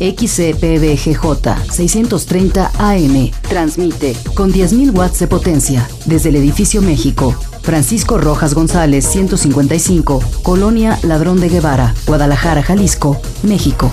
[0.00, 3.30] XCPBGJ 630 AM.
[3.48, 7.34] Transmite con 10.000 watts de potencia desde el edificio México.
[7.62, 13.90] Francisco Rojas González 155, Colonia Ladrón de Guevara, Guadalajara, Jalisco, México.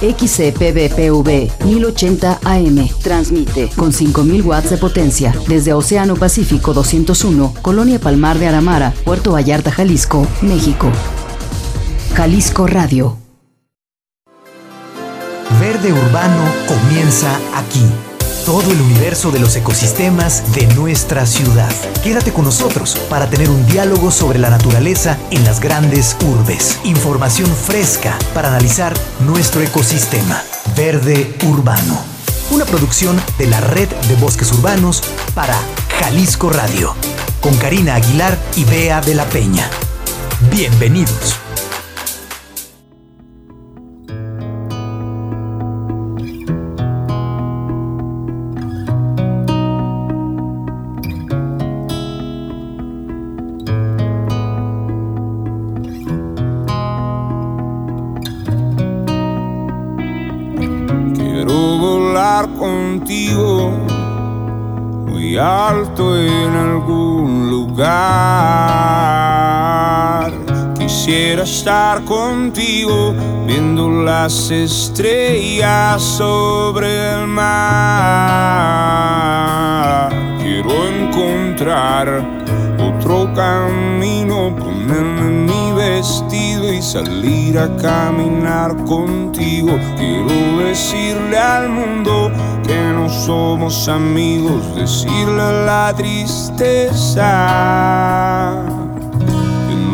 [0.00, 2.88] XCPBPV 1080 AM.
[3.02, 9.32] Transmite con 5000 watts de potencia desde Océano Pacífico 201, Colonia Palmar de Aramara, Puerto
[9.32, 10.90] Vallarta, Jalisco, México.
[12.14, 13.19] Jalisco Radio.
[15.58, 17.84] Verde Urbano comienza aquí.
[18.46, 21.70] Todo el universo de los ecosistemas de nuestra ciudad.
[22.02, 26.78] Quédate con nosotros para tener un diálogo sobre la naturaleza en las grandes urbes.
[26.84, 28.94] Información fresca para analizar
[29.26, 30.42] nuestro ecosistema.
[30.76, 32.00] Verde Urbano.
[32.50, 35.02] Una producción de la Red de Bosques Urbanos
[35.34, 35.56] para
[36.00, 36.94] Jalisco Radio.
[37.40, 39.68] Con Karina Aguilar y Bea de la Peña.
[40.50, 41.49] Bienvenidos.
[71.50, 73.12] Estar contigo
[73.44, 77.50] viendo las estrellas sobre el mar.
[80.40, 82.22] Quiero encontrar
[82.78, 89.76] otro camino, ponerme mi vestido y salir a caminar contigo.
[89.96, 92.30] Quiero decirle al mundo
[92.64, 97.40] que no somos amigos, decirle la tristeza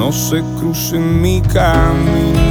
[0.07, 2.47] no se cruce en mi camino.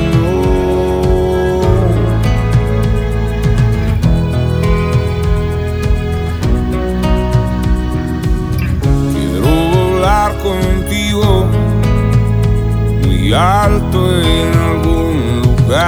[10.44, 11.46] contigo,
[13.04, 15.80] muy alto en algún lugar.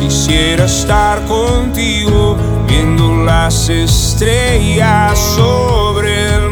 [0.00, 2.36] Quisiera estar contigo,
[2.66, 6.49] viendo las estrellas sobre el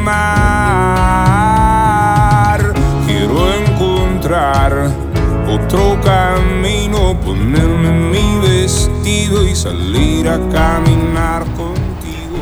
[5.68, 11.44] otro camino, ponerme mi vestido y salir a caminar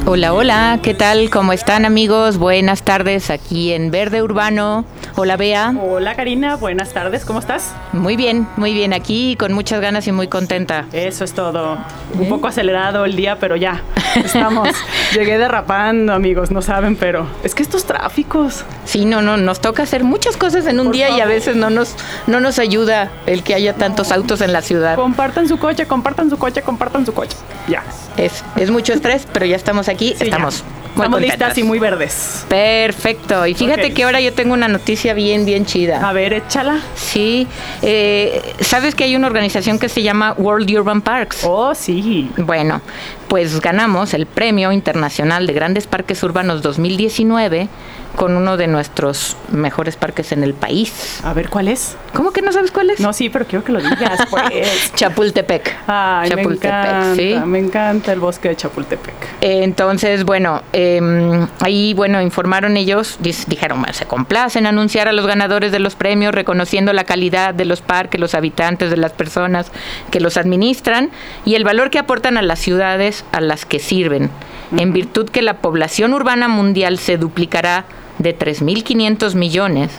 [0.09, 1.31] Hola, hola, ¿qué tal?
[1.31, 2.39] ¿Cómo están amigos?
[2.39, 4.85] Buenas tardes aquí en Verde Urbano.
[5.17, 5.75] Hola, Bea.
[5.83, 6.55] Hola, Karina.
[6.55, 7.25] Buenas tardes.
[7.25, 7.75] ¿Cómo estás?
[7.93, 8.93] Muy bien, muy bien.
[8.93, 10.85] Aquí con muchas ganas y muy contenta.
[10.93, 11.79] Eso es todo.
[12.15, 13.83] Un poco acelerado el día, pero ya.
[14.15, 14.69] Estamos.
[15.13, 16.53] Llegué derrapando, amigos.
[16.53, 18.65] No saben, pero es que estos tráficos.
[18.85, 19.37] Sí, no, no.
[19.39, 21.97] Nos toca hacer muchas cosas en un día y a veces no nos,
[22.29, 24.95] no nos ayuda el que haya tantos autos en la ciudad.
[24.95, 27.37] Compartan su coche, compartan su coche, compartan su coche.
[27.67, 27.83] Ya.
[28.17, 29.96] Es, es mucho estrés, pero ya estamos aquí.
[30.01, 30.65] Estamos.
[30.97, 32.47] Estamos listas y muy verdes.
[32.49, 33.47] Perfecto.
[33.47, 36.09] Y fíjate que ahora yo tengo una noticia bien, bien chida.
[36.09, 36.81] A ver, échala.
[36.95, 37.47] Sí.
[37.83, 41.45] Eh, ¿Sabes que hay una organización que se llama World Urban Parks?
[41.45, 42.31] Oh, sí.
[42.39, 42.81] Bueno,
[43.29, 47.69] pues ganamos el Premio Internacional de Grandes Parques Urbanos 2019
[48.17, 51.21] con uno de nuestros mejores parques en el país.
[51.23, 51.97] A ver, ¿cuál es?
[52.15, 52.99] ¿Cómo que no sabes cuál es?
[52.99, 54.93] No, sí, pero quiero que lo digas, pues.
[54.95, 55.77] Chapultepec.
[55.87, 57.37] Ay, Chapultepec, me encanta, ¿sí?
[57.47, 59.15] me encanta el bosque de Chapultepec.
[59.43, 65.79] entonces, bueno, em, ahí, bueno, informaron ellos, dijeron, se complacen anunciar a los ganadores de
[65.79, 69.71] los premios, reconociendo la calidad de los parques, los habitantes, de las personas
[70.11, 71.11] que los administran
[71.45, 74.31] y el valor que aportan a las ciudades a las que sirven,
[74.77, 77.85] en virtud que la población urbana mundial se duplicará
[78.19, 79.91] de 3.500 millones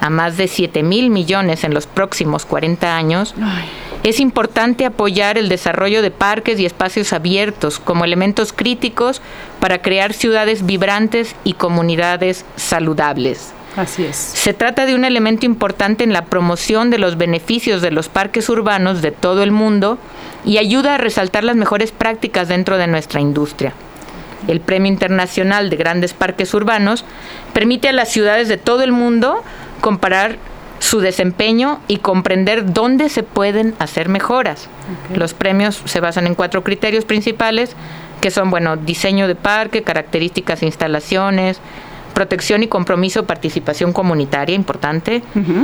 [0.00, 3.34] a más de 7.000 millones en los próximos 40 años,
[4.02, 9.22] es importante apoyar el desarrollo de parques y espacios abiertos como elementos críticos
[9.60, 13.54] para crear ciudades vibrantes y comunidades saludables.
[13.76, 14.16] Así es.
[14.16, 18.48] Se trata de un elemento importante en la promoción de los beneficios de los parques
[18.48, 19.98] urbanos de todo el mundo
[20.44, 23.72] y ayuda a resaltar las mejores prácticas dentro de nuestra industria.
[24.46, 27.04] El Premio Internacional de Grandes Parques Urbanos
[27.52, 29.42] permite a las ciudades de todo el mundo
[29.80, 30.36] comparar
[30.80, 34.68] su desempeño y comprender dónde se pueden hacer mejoras.
[35.14, 37.74] Los premios se basan en cuatro criterios principales,
[38.20, 41.58] que son, bueno, diseño de parque, características instalaciones,
[42.14, 45.22] protección y compromiso, participación comunitaria, importante,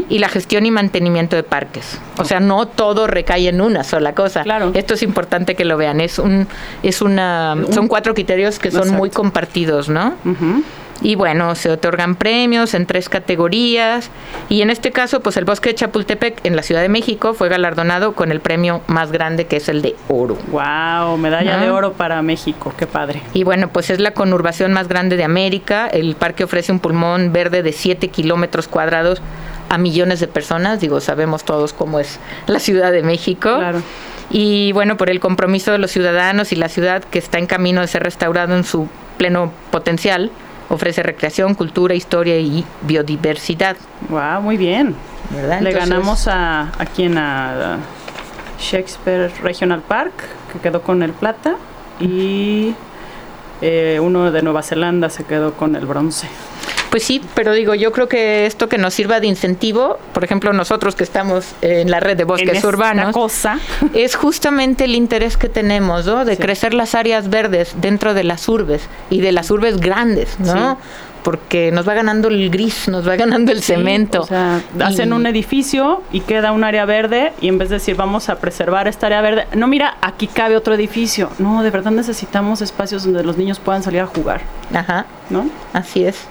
[0.08, 1.98] y la gestión y mantenimiento de parques.
[2.18, 4.42] O sea, no todo recae en una sola cosa.
[4.42, 4.72] Claro.
[4.74, 6.00] Esto es importante que lo vean.
[6.00, 6.46] Es un,
[6.82, 10.14] es una, son cuatro criterios que son muy compartidos, ¿no?
[11.02, 14.10] Y bueno, se otorgan premios en tres categorías.
[14.48, 17.48] Y en este caso, pues el bosque de Chapultepec en la Ciudad de México fue
[17.48, 20.36] galardonado con el premio más grande que es el de oro.
[20.50, 23.22] Wow, medalla de oro para México, qué padre.
[23.32, 25.86] Y bueno, pues es la conurbación más grande de América.
[25.86, 29.22] El parque ofrece un pulmón verde de 7 kilómetros cuadrados
[29.68, 30.80] a millones de personas.
[30.80, 33.56] Digo, sabemos todos cómo es la Ciudad de México.
[33.56, 33.82] Claro.
[34.30, 37.80] Y bueno, por el compromiso de los ciudadanos y la ciudad que está en camino
[37.80, 38.88] de ser restaurado en su
[39.18, 40.30] pleno potencial,
[40.70, 43.76] ofrece recreación, cultura, historia y biodiversidad.
[44.08, 44.94] Wow, muy bien.
[45.30, 45.60] ¿verdad?
[45.60, 47.78] Le ganamos a, a quien a
[48.58, 50.12] Shakespeare Regional Park,
[50.52, 51.56] que quedó con el plata,
[52.00, 52.74] y
[53.60, 56.28] eh, uno de Nueva Zelanda se quedó con el bronce.
[56.90, 60.52] Pues sí, pero digo, yo creo que esto que nos sirva de incentivo, por ejemplo,
[60.52, 63.58] nosotros que estamos en la red de bosques urbanos, cosa.
[63.94, 66.24] es justamente el interés que tenemos, ¿no?
[66.24, 66.42] De Sí.
[66.42, 70.74] crecer las áreas verdes dentro de las urbes y de las urbes grandes, ¿no?
[70.82, 70.88] Sí.
[71.22, 74.22] Porque nos va ganando el gris, nos va ganando el Sí, cemento.
[74.22, 77.94] O sea, hacen un edificio y queda un área verde y en vez de decir
[77.94, 81.28] vamos a preservar esta área verde, no mira, aquí cabe otro edificio.
[81.38, 84.40] No, de verdad necesitamos espacios donde los niños puedan salir a jugar,
[84.74, 85.48] Ajá, ¿no?
[85.72, 86.26] así es.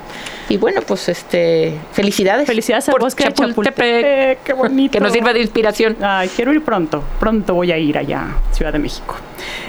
[0.49, 2.47] Y bueno, pues este, felicidades.
[2.47, 4.91] Felicidades al por bosque Chapultepec, Chapultepec, qué bonito.
[4.91, 5.97] Que nos sirva de inspiración.
[6.01, 7.03] Ay, quiero ir pronto.
[7.19, 9.15] Pronto voy a ir allá, Ciudad de México.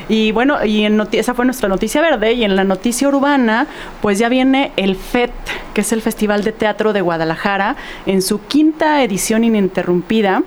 [0.09, 2.33] Y bueno, y en esa fue nuestra noticia verde.
[2.33, 3.67] Y en la noticia urbana,
[4.01, 5.31] pues ya viene el FET,
[5.75, 10.43] que es el Festival de Teatro de Guadalajara, en su quinta edición ininterrumpida.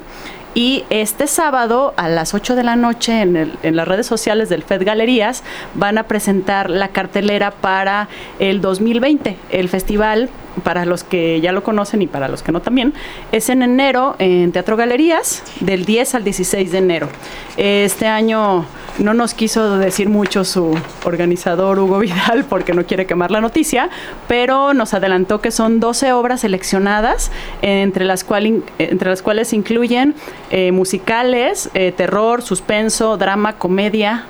[0.55, 4.49] Y este sábado a las 8 de la noche en, el- en las redes sociales
[4.49, 8.07] del FED Galerías van a presentar la cartelera para
[8.39, 9.35] el 2020.
[9.49, 10.29] El festival,
[10.63, 12.93] para los que ya lo conocen y para los que no también,
[13.31, 17.09] es en enero en Teatro Galerías, del 10 al 16 de enero.
[17.57, 18.65] Este año
[18.99, 23.89] no nos quiso decir mucho su organizador Hugo Vidal porque no quiere quemar la noticia,
[24.27, 27.31] pero nos adelantó que son 12 obras seleccionadas,
[27.63, 30.13] entre las, cual entre las cuales incluyen
[30.51, 34.25] eh, musicales, eh, terror, suspenso, drama, comedia,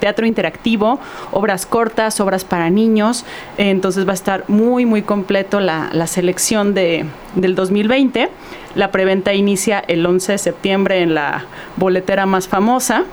[0.00, 0.98] teatro interactivo,
[1.32, 3.24] obras cortas, obras para niños.
[3.58, 8.28] Entonces va a estar muy, muy completo la, la selección de, del 2020.
[8.74, 11.44] La preventa inicia el 11 de septiembre en la
[11.76, 13.04] boletera más famosa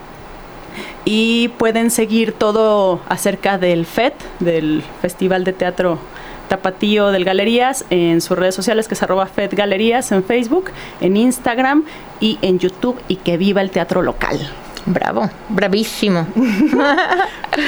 [1.05, 5.99] y pueden seguir todo acerca del FET, del Festival de Teatro
[6.47, 10.71] Tapatío del Galerías, en sus redes sociales, que es arroba FED Galerías, en Facebook,
[11.01, 11.83] en Instagram
[12.19, 14.39] y en YouTube, y que viva el teatro local.
[14.85, 16.27] Bravo, bravísimo.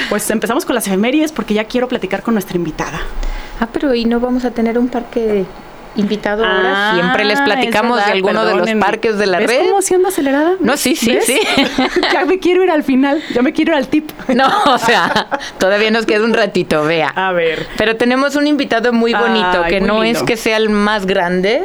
[0.08, 3.00] Pues empezamos con las efemérides porque ya quiero platicar con nuestra invitada.
[3.58, 5.46] Ah, pero ¿y no vamos a tener un parque
[5.96, 6.90] invitado ahora?
[6.90, 9.60] Ah, Siempre les platicamos de alguno de los parques de la ¿Ves red.
[9.68, 10.52] cómo siendo acelerada?
[10.60, 11.24] No, sí, sí, ¿Ves?
[11.26, 11.40] sí.
[12.12, 14.10] ya me quiero ir al final, ya me quiero ir al tip.
[14.34, 15.26] No, o sea,
[15.58, 17.08] todavía nos queda un ratito, vea.
[17.14, 17.66] A ver.
[17.76, 20.18] Pero tenemos un invitado muy bonito, Ay, que muy no lindo.
[20.20, 21.62] es que sea el más grande,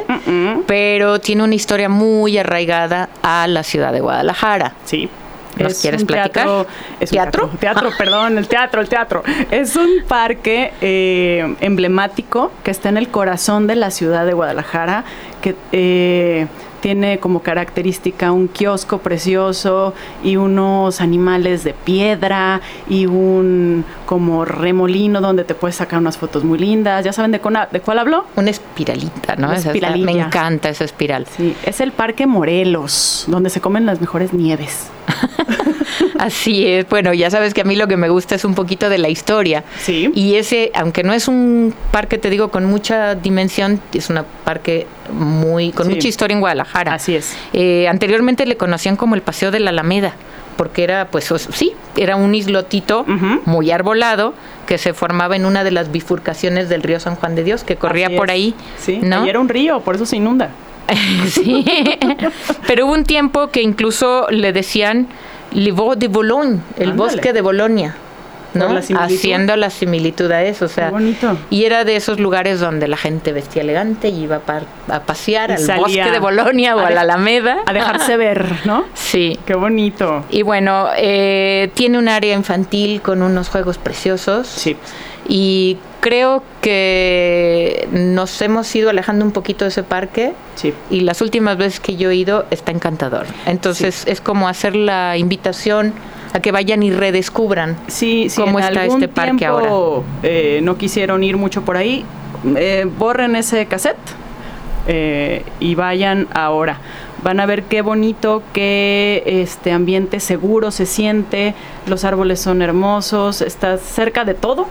[0.66, 4.74] pero tiene una historia muy arraigada a la ciudad de Guadalajara.
[4.84, 5.08] Sí.
[5.56, 6.44] ¿Nos quieres un platicar?
[6.44, 6.66] Teatro,
[7.00, 7.48] es un ¿Teatro?
[7.48, 9.22] teatro, teatro, perdón, el teatro, el teatro.
[9.50, 15.04] Es un parque eh, emblemático que está en el corazón de la ciudad de Guadalajara,
[15.40, 16.46] que eh,
[16.80, 25.20] tiene como característica un kiosco precioso y unos animales de piedra y un como remolino
[25.20, 27.04] donde te puedes sacar unas fotos muy lindas.
[27.04, 28.24] ¿Ya saben de, cona- de cuál hablo?
[28.36, 29.48] Una espiralita, ¿no?
[29.48, 30.06] Una Esa es la- espiralilla.
[30.06, 31.26] me encanta esa espiral.
[31.36, 34.86] Sí, es el Parque Morelos, donde se comen las mejores nieves.
[36.18, 36.88] Así es.
[36.88, 39.08] Bueno, ya sabes que a mí lo que me gusta es un poquito de la
[39.08, 39.64] historia.
[39.78, 40.10] Sí.
[40.14, 44.86] Y ese, aunque no es un parque, te digo, con mucha dimensión, es un parque
[45.12, 45.94] muy con Sí.
[45.94, 46.94] mucha historia en Guadalajara.
[46.94, 47.36] Así es.
[47.52, 50.14] Eh, anteriormente le conocían como el Paseo de la Alameda,
[50.56, 53.04] porque era, pues, sí, era un islotito
[53.44, 54.34] muy arbolado
[54.66, 57.76] que se formaba en una de las bifurcaciones del río San Juan de Dios, que
[57.76, 58.54] corría por ahí.
[58.78, 59.24] Sí, ¿no?
[59.24, 60.50] y era un río, por eso se inunda.
[61.28, 61.64] sí.
[62.66, 65.08] Pero hubo un tiempo que incluso le decían
[65.52, 66.96] de Boulogne, el Ándale.
[67.12, 67.96] bosque de Bolonia.
[68.98, 71.36] Haciendo la similitud a eso, o sea, bonito.
[71.50, 75.00] y era de esos lugares donde la gente vestía elegante y iba a, par- a
[75.00, 77.58] pasear Y al bosque de Bolonia o a la Alameda.
[77.66, 78.84] A dejarse ver, ¿no?
[78.94, 79.38] Sí.
[79.46, 80.24] Qué bonito.
[80.30, 84.46] Y bueno, eh, tiene un área infantil con unos juegos preciosos.
[84.46, 84.76] Sí.
[85.28, 90.34] Y creo que nos hemos ido alejando un poquito de ese parque.
[90.54, 90.72] Sí.
[90.90, 93.26] Y las últimas veces que yo he ido está encantador.
[93.46, 95.94] Entonces es como hacer la invitación
[96.36, 101.24] a que vayan y redescubran Sí, sí, cómo está este parque tiempo, eh, no quisieron
[101.24, 102.04] ir mucho por ahí.
[102.56, 103.96] eh, borren ese cassette
[104.86, 106.78] eh, y vayan ahora.
[107.22, 111.54] Van a ver qué bonito, qué este ambiente seguro se siente.
[111.86, 114.68] Los árboles son hermosos, está cerca de todo.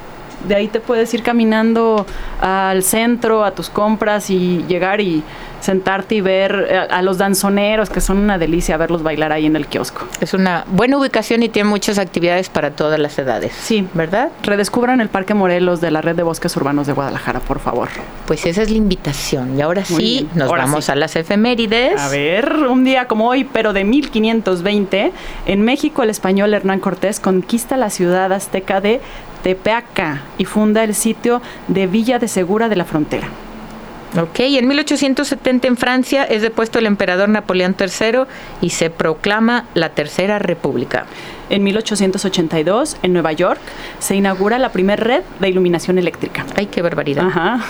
[0.48, 2.06] De ahí te puedes ir caminando
[2.42, 5.24] al centro, a tus compras y llegar y
[5.66, 9.56] sentarte y ver eh, a, los danzoneros, que son una delicia verlos bailar ahí en
[9.56, 10.06] el kiosco.
[10.22, 13.54] Es una buena ubicación y tiene muchas actividades para todas las edades.
[13.54, 14.30] Sí, ¿verdad?
[14.44, 17.90] Redescubran el Parque Morelos de la Red de Bosques Urbanos de Guadalajara, por favor.
[18.28, 19.58] Pues esa es la invitación.
[19.58, 22.00] Y ahora sí, nos vamos a las efemérides.
[22.00, 25.12] A ver, un día como hoy, pero de 1520,
[25.48, 29.02] en México el español Hernán Cortés conquista la ciudad azteca de
[29.46, 33.28] Tepeaca y funda el sitio de Villa de Segura de la Frontera.
[34.20, 38.22] Ok, en 1870 en Francia es depuesto el emperador Napoleón III
[38.62, 41.06] y se proclama la Tercera República.
[41.50, 43.60] En 1882, en Nueva York,
[44.00, 46.46] se inaugura la primera red de iluminación eléctrica.
[46.56, 47.28] ¡Ay, qué barbaridad!
[47.28, 47.66] Ajá.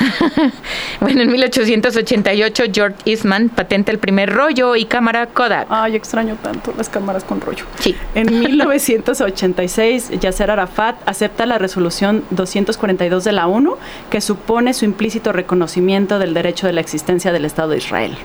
[1.00, 5.66] bueno, en 1888 George Eastman patenta el primer rollo y cámara Kodak.
[5.68, 7.64] Ay, extraño tanto las cámaras con rollo.
[7.78, 7.94] Sí.
[8.14, 13.76] En 1986 Yasser Arafat acepta la resolución 242 de la ONU
[14.10, 18.16] que supone su implícito reconocimiento del derecho de la existencia del Estado de Israel.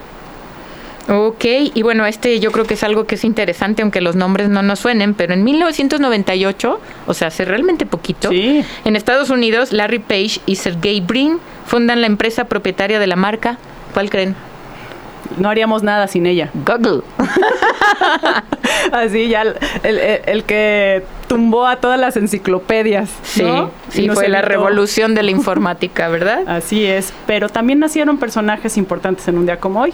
[1.08, 4.50] Ok, y bueno, este yo creo que es algo que es interesante, aunque los nombres
[4.50, 10.00] no nos suenen, pero en 1998, o sea, hace realmente poquito, en Estados Unidos, Larry
[10.00, 13.58] Page y Sergey Brin fundan la empresa propietaria de la marca.
[13.94, 14.36] ¿Cuál creen?
[15.38, 16.50] No haríamos nada sin ella.
[16.53, 17.01] Google.
[18.91, 19.44] Así ya
[19.84, 23.10] el, que tumbó a todas las enciclopedias.
[23.24, 23.44] Sí,
[23.89, 26.48] sí fue la revolución de la informática, ¿verdad?
[26.48, 29.94] Así es, pero también nacieron personajes importantes en un día como hoy.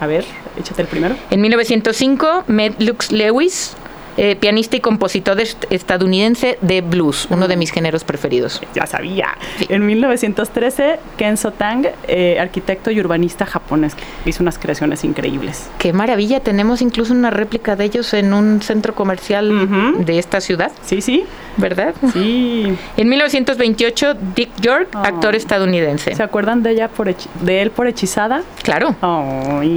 [0.00, 0.24] A ver,
[0.58, 1.16] échate el primero.
[1.30, 3.76] En 1905, Med Lux Lewis
[4.16, 5.38] eh, pianista y compositor
[5.70, 8.62] estadounidense de blues, uno de mis géneros preferidos.
[8.74, 9.36] Ya sabía.
[9.68, 13.94] En 1913, Kenzo Tang, eh, arquitecto y urbanista japonés,
[14.24, 15.68] hizo unas creaciones increíbles.
[15.78, 20.72] Qué maravilla, tenemos incluso una réplica de ellos en un centro comercial de esta ciudad.
[20.84, 21.24] Sí, sí.
[21.56, 21.94] ¿Verdad?
[22.12, 22.76] Sí.
[22.96, 25.04] En 1928, Dick York, ah.
[25.06, 26.14] actor estadounidense.
[26.14, 28.42] ¿Se acuerdan de ella por de él por hechizada?
[28.62, 28.94] Claro.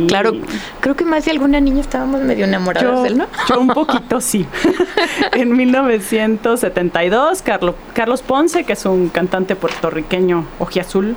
[0.07, 0.33] Claro.
[0.79, 3.27] Creo que más de alguna niña estábamos medio enamorados de él, ¿no?
[3.47, 4.45] Yo un poquito, sí.
[5.33, 11.15] en 1972, Carlos, Carlos Ponce, que es un cantante puertorriqueño ojiazul.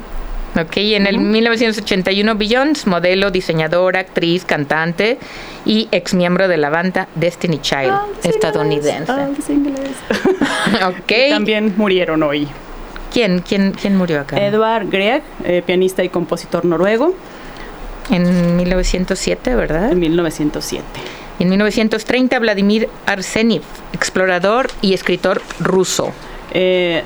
[0.55, 5.19] Ok, en el 1981 Beyoncé, modelo, diseñadora, actriz, cantante
[5.65, 9.11] y ex miembro de la banda Destiny Child, ah, estadounidense.
[9.11, 9.31] Ah,
[11.01, 11.31] okay.
[11.31, 12.49] También murieron hoy.
[13.13, 14.39] ¿Quién, quién, quién murió acá?
[14.39, 17.15] Edvard Grieg, eh, pianista y compositor noruego.
[18.11, 19.93] En 1907, ¿verdad?
[19.93, 20.85] En 1907.
[21.39, 26.13] En 1930, Vladimir Arseniev, explorador y escritor ruso.
[26.53, 27.03] Eh,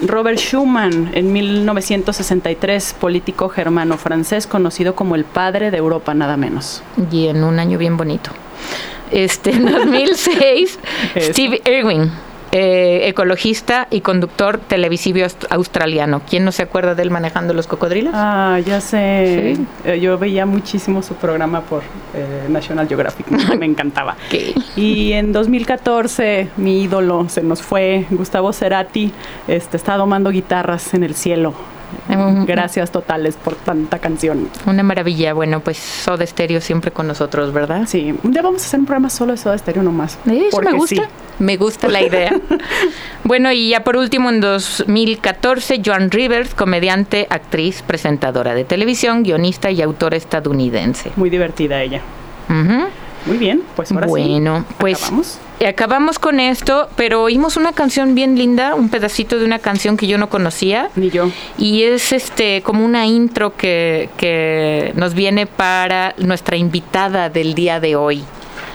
[0.00, 6.82] Robert Schumann, en 1963, político germano-francés, conocido como el padre de Europa, nada menos.
[7.10, 8.30] Y en un año bien bonito.
[9.10, 10.78] Este, en 2006,
[11.16, 12.10] Steve Irwin,
[12.58, 15.18] eh, ecologista y conductor televisivo
[15.50, 16.22] australiano.
[16.26, 18.14] ¿Quién no se acuerda de él manejando los cocodrilos?
[18.16, 19.58] Ah, ya sé.
[19.84, 21.82] Eh, yo veía muchísimo su programa por
[22.14, 23.28] eh, National Geographic.
[23.58, 24.16] Me encantaba.
[24.74, 29.12] Y en 2014, mi ídolo se nos fue, Gustavo Cerati,
[29.48, 31.52] este, está domando guitarras en el cielo.
[32.46, 34.48] Gracias totales por tanta canción.
[34.66, 35.32] Una maravilla.
[35.32, 37.84] Bueno, pues Soda Stereo siempre con nosotros, ¿verdad?
[37.86, 38.14] Sí.
[38.22, 40.18] Un día vamos a hacer un programa solo de Soda Stereo nomás.
[40.26, 41.08] Eso me gusta.
[41.38, 42.32] Me gusta la idea.
[43.24, 49.70] bueno, y ya por último, en 2014, Joan Rivers, comediante, actriz, presentadora de televisión, guionista
[49.70, 51.12] y autora estadounidense.
[51.16, 52.00] Muy divertida ella.
[53.26, 55.38] Muy bien, pues ahora bueno, pues ¿Acabamos?
[55.66, 60.06] acabamos con esto, pero oímos una canción bien linda, un pedacito de una canción que
[60.06, 60.90] yo no conocía.
[60.94, 61.30] Ni yo.
[61.58, 67.80] Y es este como una intro que, que nos viene para nuestra invitada del día
[67.80, 68.24] de hoy.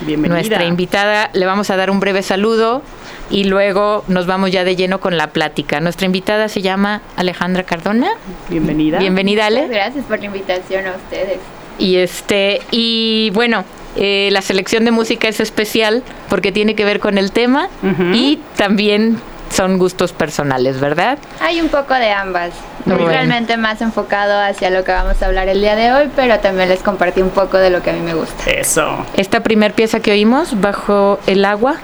[0.05, 0.36] Bienvenida.
[0.36, 2.81] Nuestra invitada, le vamos a dar un breve saludo
[3.29, 5.79] y luego nos vamos ya de lleno con la plática.
[5.79, 8.10] Nuestra invitada se llama Alejandra Cardona.
[8.50, 9.00] Bienvenida.
[9.00, 9.67] Bienvenida, Ale.
[9.67, 11.38] gracias por la invitación a ustedes.
[11.77, 13.63] Y este y bueno,
[13.95, 17.69] eh, la selección de música es especial porque tiene que ver con el tema
[18.13, 19.19] y también
[19.51, 21.17] son gustos personales, ¿verdad?
[21.41, 22.51] Hay un poco de ambas.
[22.86, 26.69] Realmente más enfocado hacia lo que vamos a hablar el día de hoy, pero también
[26.69, 28.50] les compartí un poco de lo que a mí me gusta.
[28.50, 29.05] Eso.
[29.15, 31.75] Esta primer pieza que oímos, Bajo el agua,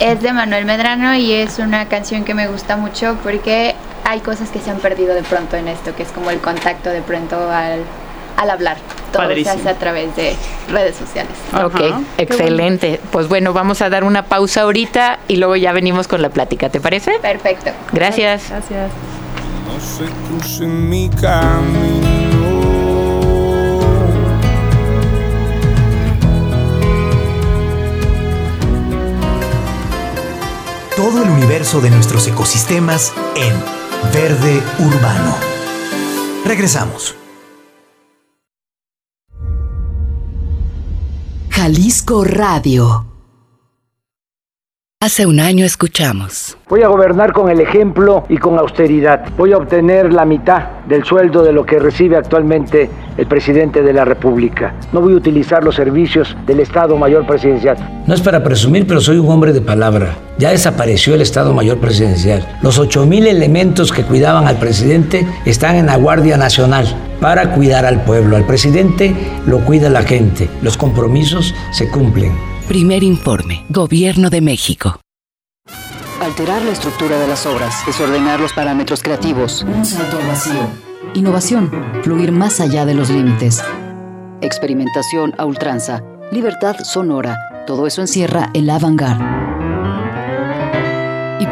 [0.00, 3.74] es de Manuel Medrano y es una canción que me gusta mucho porque
[4.04, 6.90] hay cosas que se han perdido de pronto en esto, que es como el contacto
[6.90, 7.80] de pronto al
[8.36, 8.76] al hablar.
[9.12, 10.34] Todo se hace a través de
[10.68, 11.32] redes sociales.
[11.52, 11.80] ok,
[12.18, 13.00] excelente.
[13.12, 16.68] Pues bueno, vamos a dar una pausa ahorita y luego ya venimos con la plática,
[16.68, 17.12] ¿te parece?
[17.20, 17.70] Perfecto.
[17.92, 18.50] Gracias.
[18.50, 18.90] Gracias.
[20.60, 22.14] mi camino.
[30.96, 33.52] Todo el universo de nuestros ecosistemas en
[34.12, 35.36] Verde Urbano.
[36.44, 37.16] Regresamos.
[41.64, 43.13] Jalisco Radio.
[45.04, 46.56] Hace un año escuchamos.
[46.66, 49.26] Voy a gobernar con el ejemplo y con austeridad.
[49.36, 53.92] Voy a obtener la mitad del sueldo de lo que recibe actualmente el presidente de
[53.92, 54.72] la República.
[54.94, 57.76] No voy a utilizar los servicios del Estado Mayor Presidencial.
[58.06, 60.14] No es para presumir, pero soy un hombre de palabra.
[60.38, 62.58] Ya desapareció el Estado Mayor Presidencial.
[62.62, 66.86] Los 8.000 elementos que cuidaban al presidente están en la Guardia Nacional
[67.20, 68.36] para cuidar al pueblo.
[68.36, 69.14] Al presidente
[69.46, 70.48] lo cuida la gente.
[70.62, 72.53] Los compromisos se cumplen.
[72.68, 73.66] Primer informe.
[73.68, 74.98] Gobierno de México.
[76.22, 80.70] Alterar la estructura de las obras, desordenar los parámetros creativos, un salto al vacío.
[81.12, 81.70] Innovación,
[82.02, 83.62] fluir más allá de los límites.
[84.40, 86.02] Experimentación a ultranza,
[86.32, 89.53] libertad sonora, todo eso encierra el avant-garde.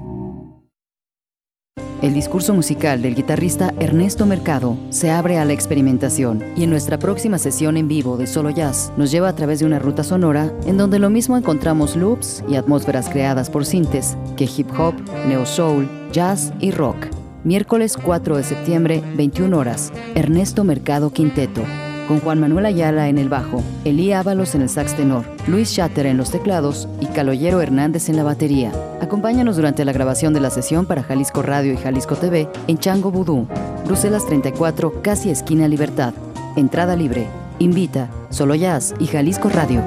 [2.02, 6.98] el discurso musical del guitarrista Ernesto Mercado se abre a la experimentación y en nuestra
[6.98, 10.52] próxima sesión en vivo de Solo Jazz nos lleva a través de una ruta sonora
[10.66, 14.94] en donde lo mismo encontramos loops y atmósferas creadas por sintes que hip hop,
[15.26, 16.96] neo soul, jazz y rock.
[17.44, 21.62] Miércoles 4 de septiembre, 21 horas, Ernesto Mercado Quinteto
[22.10, 26.06] con Juan Manuel Ayala en el bajo, Elí Ábalos en el sax tenor, Luis Shatter
[26.06, 28.72] en los teclados y Caloyero Hernández en la batería.
[29.00, 33.12] Acompáñanos durante la grabación de la sesión para Jalisco Radio y Jalisco TV en Chango
[33.12, 33.46] Vudú,
[33.86, 36.12] Bruselas 34, casi esquina Libertad.
[36.56, 37.28] Entrada libre.
[37.60, 39.80] Invita, Solo Jazz y Jalisco Radio.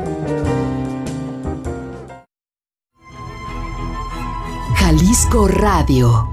[4.77, 6.29] Jalisco Radio.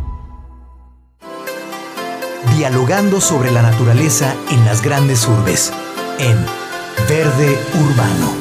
[2.57, 5.73] Dialogando sobre la naturaleza en las grandes urbes.
[6.23, 6.37] En
[7.09, 8.35] Verde Urbano.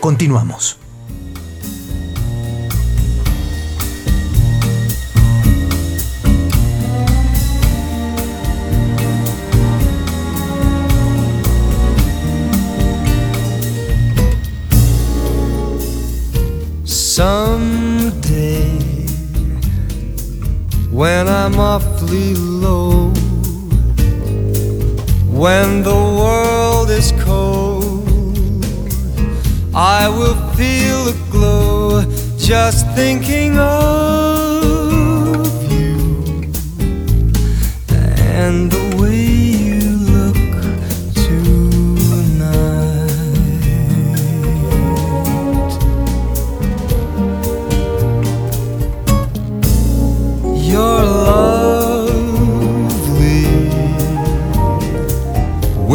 [0.00, 0.78] Continuamos.
[16.84, 18.78] Someday,
[20.90, 23.12] when I'm awfully low,
[25.40, 28.06] when the world is cold,
[29.74, 32.04] I will feel a glow
[32.36, 35.96] just thinking of you.
[37.88, 38.79] And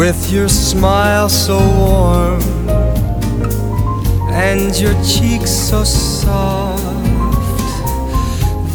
[0.06, 2.40] with your smile so warm
[4.30, 6.80] and your cheeks so soft.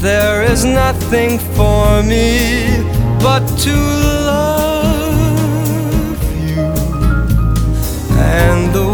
[0.02, 2.84] There is nothing for me
[3.24, 3.76] but to
[4.28, 5.13] love
[6.50, 6.74] you
[8.20, 8.90] and the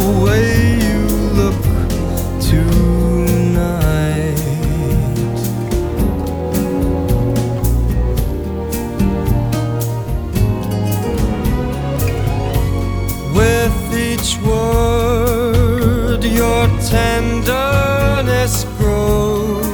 [16.90, 19.66] tenderness grows,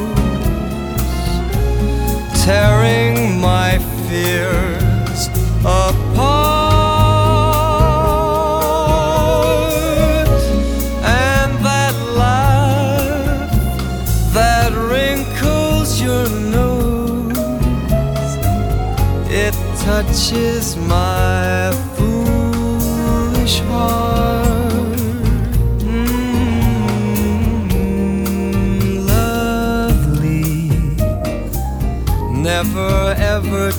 [2.43, 3.72] tearing my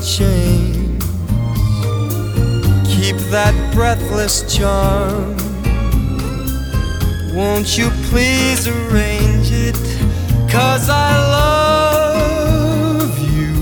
[0.05, 1.01] change.
[2.87, 5.37] Keep that breathless charm.
[7.35, 9.77] Won't you please arrange it?
[10.51, 13.55] Cause I love you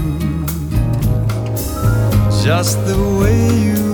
[2.44, 3.91] just the way you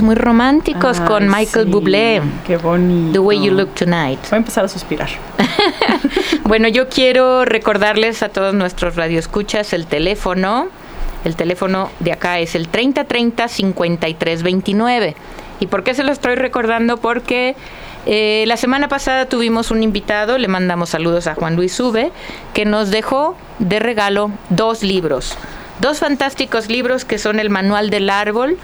[0.00, 2.22] Muy románticos Ay, con Michael sí, Bublé.
[2.46, 3.12] Qué bonito.
[3.12, 4.20] The Way You Look Tonight.
[4.30, 5.10] Voy a empezar a suspirar.
[6.44, 10.68] Bueno, yo quiero recordarles a todos nuestros radioescuchas el teléfono.
[11.24, 15.16] El teléfono de acá es el 3030 5329.
[15.60, 16.96] ¿Y por qué se lo estoy recordando?
[16.96, 17.54] Porque
[18.06, 22.10] eh, la semana pasada tuvimos un invitado, le mandamos saludos a Juan Luis Sube,
[22.52, 25.38] que nos dejó de regalo dos libros.
[25.82, 28.56] Dos fantásticos libros que son el Manual del Árbol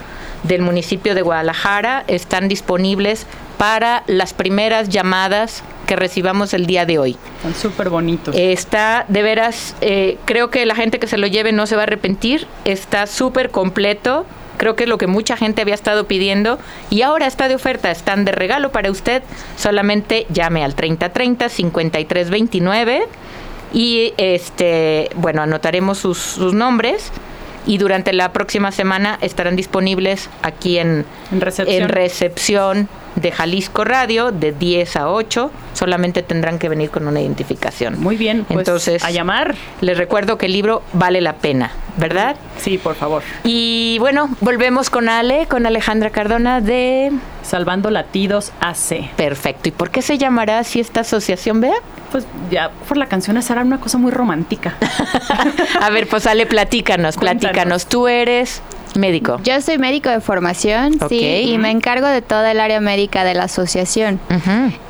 [0.44, 2.04] del municipio de Guadalajara.
[2.06, 3.26] Están disponibles
[3.56, 7.16] para las primeras llamadas que recibamos el día de hoy.
[7.38, 8.36] Están súper bonitos.
[8.38, 11.82] Está, de veras, eh, creo que la gente que se lo lleve no se va
[11.82, 12.46] a arrepentir.
[12.64, 14.24] Está súper completo.
[14.56, 16.60] Creo que es lo que mucha gente había estado pidiendo.
[16.88, 19.24] Y ahora está de oferta, están de regalo para usted.
[19.56, 23.08] Solamente llame al 3030 5329
[23.72, 27.12] y este, bueno, anotaremos sus, sus nombres
[27.66, 31.82] y durante la próxima semana estarán disponibles aquí en, En recepción.
[31.82, 35.50] en recepción de Jalisco Radio de 10 a 8.
[35.78, 38.00] Solamente tendrán que venir con una identificación.
[38.00, 39.54] Muy bien, pues, Entonces, a llamar.
[39.80, 42.34] Les recuerdo que el libro vale la pena, ¿verdad?
[42.58, 43.22] Sí, por favor.
[43.44, 47.12] Y bueno, volvemos con Ale, con Alejandra Cardona de
[47.44, 49.08] Salvando Latidos AC.
[49.16, 49.68] Perfecto.
[49.68, 51.76] ¿Y por qué se llamará así esta asociación, Bea?
[52.10, 54.74] Pues ya por la canción esa era una cosa muy romántica.
[55.80, 57.40] A ver, pues Ale, platícanos, Cuéntanos.
[57.42, 57.86] platícanos.
[57.86, 58.62] Tú eres
[58.98, 59.40] médico.
[59.44, 63.34] Yo soy médico de formación, sí, y me encargo de toda el área médica de
[63.34, 64.20] la asociación.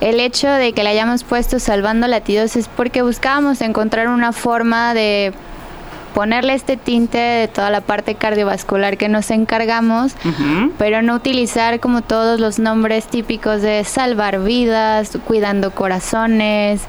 [0.01, 4.95] El hecho de que le hayamos puesto Salvando Latidos es porque buscábamos encontrar una forma
[4.95, 5.33] de
[6.19, 10.17] ponerle este tinte de toda la parte cardiovascular que nos encargamos,
[10.77, 16.81] pero no utilizar como todos los nombres típicos de salvar vidas, cuidando corazones,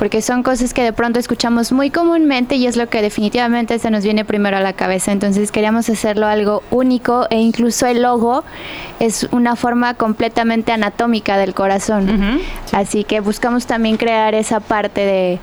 [0.00, 3.88] porque son cosas que de pronto escuchamos muy comúnmente y es lo que definitivamente se
[3.88, 5.12] nos viene primero a la cabeza.
[5.12, 8.42] Entonces queríamos hacerlo algo único e incluso el logo
[8.98, 12.40] es una forma completamente anatómica del corazón.
[12.72, 15.38] Así que buscamos también crear esa parte de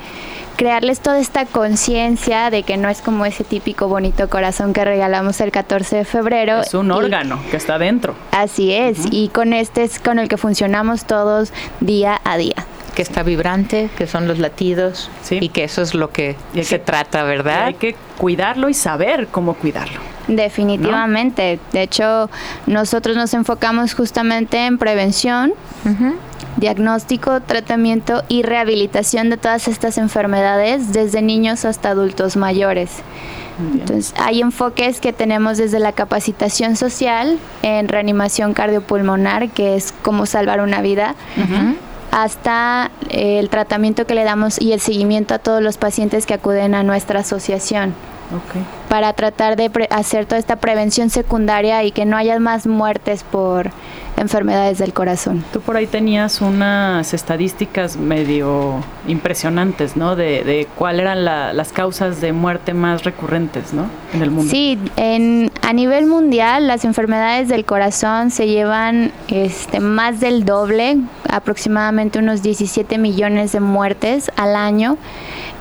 [0.60, 5.39] crearles toda esta conciencia de que no es como ese típico bonito corazón que regalamos
[5.39, 6.60] el 14 de febrero.
[6.60, 8.13] Es un órgano que está dentro.
[8.32, 13.04] Así es, y con este es con el que funcionamos todos día a día que
[13.04, 17.67] está vibrante, que son los latidos y que eso es lo que se trata, ¿verdad?
[17.67, 20.02] Hay que cuidarlo y saber cómo cuidarlo.
[20.28, 21.60] Definitivamente.
[21.72, 22.30] De hecho,
[22.67, 25.54] nosotros nos enfocamos justamente en prevención,
[26.58, 32.92] diagnóstico, tratamiento y rehabilitación de todas estas enfermedades, desde niños hasta adultos mayores.
[33.74, 40.26] Entonces, hay enfoques que tenemos desde la capacitación social en reanimación cardiopulmonar, que es cómo
[40.26, 41.16] salvar una vida,
[42.12, 46.74] hasta el tratamiento que le damos y el seguimiento a todos los pacientes que acuden
[46.74, 47.94] a nuestra asociación.
[48.90, 53.72] Para tratar de hacer toda esta prevención secundaria y que no haya más muertes por
[54.20, 55.44] enfermedades del corazón.
[55.52, 60.16] Tú por ahí tenías unas estadísticas medio impresionantes, ¿no?
[60.16, 63.86] De, de cuáles eran las causas de muerte más recurrentes, ¿no?
[64.14, 64.52] En el mundo.
[64.52, 70.98] Sí, en, a nivel mundial las enfermedades del corazón se llevan este, más del doble,
[71.30, 74.98] aproximadamente unos 17 millones de muertes al año.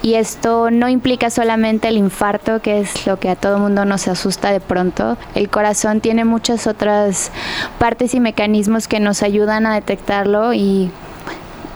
[0.00, 4.06] Y esto no implica solamente el infarto, que es lo que a todo mundo nos
[4.06, 5.16] asusta de pronto.
[5.34, 7.32] El corazón tiene muchas otras
[7.80, 8.47] partes y mecanismos
[8.88, 10.90] que nos ayudan a detectarlo y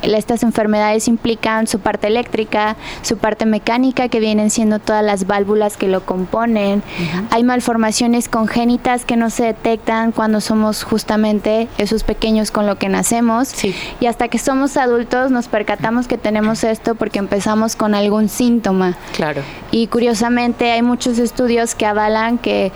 [0.02, 5.76] estas enfermedades implican su parte eléctrica, su parte mecánica, que vienen siendo todas las válvulas
[5.76, 6.82] que lo componen.
[7.30, 12.88] Hay malformaciones congénitas que no se detectan cuando somos justamente esos pequeños con lo que
[12.88, 13.52] nacemos.
[14.00, 18.96] Y hasta que somos adultos nos percatamos que tenemos esto porque empezamos con algún síntoma.
[19.14, 19.42] Claro.
[19.70, 22.72] Y curiosamente hay muchos estudios que avalan que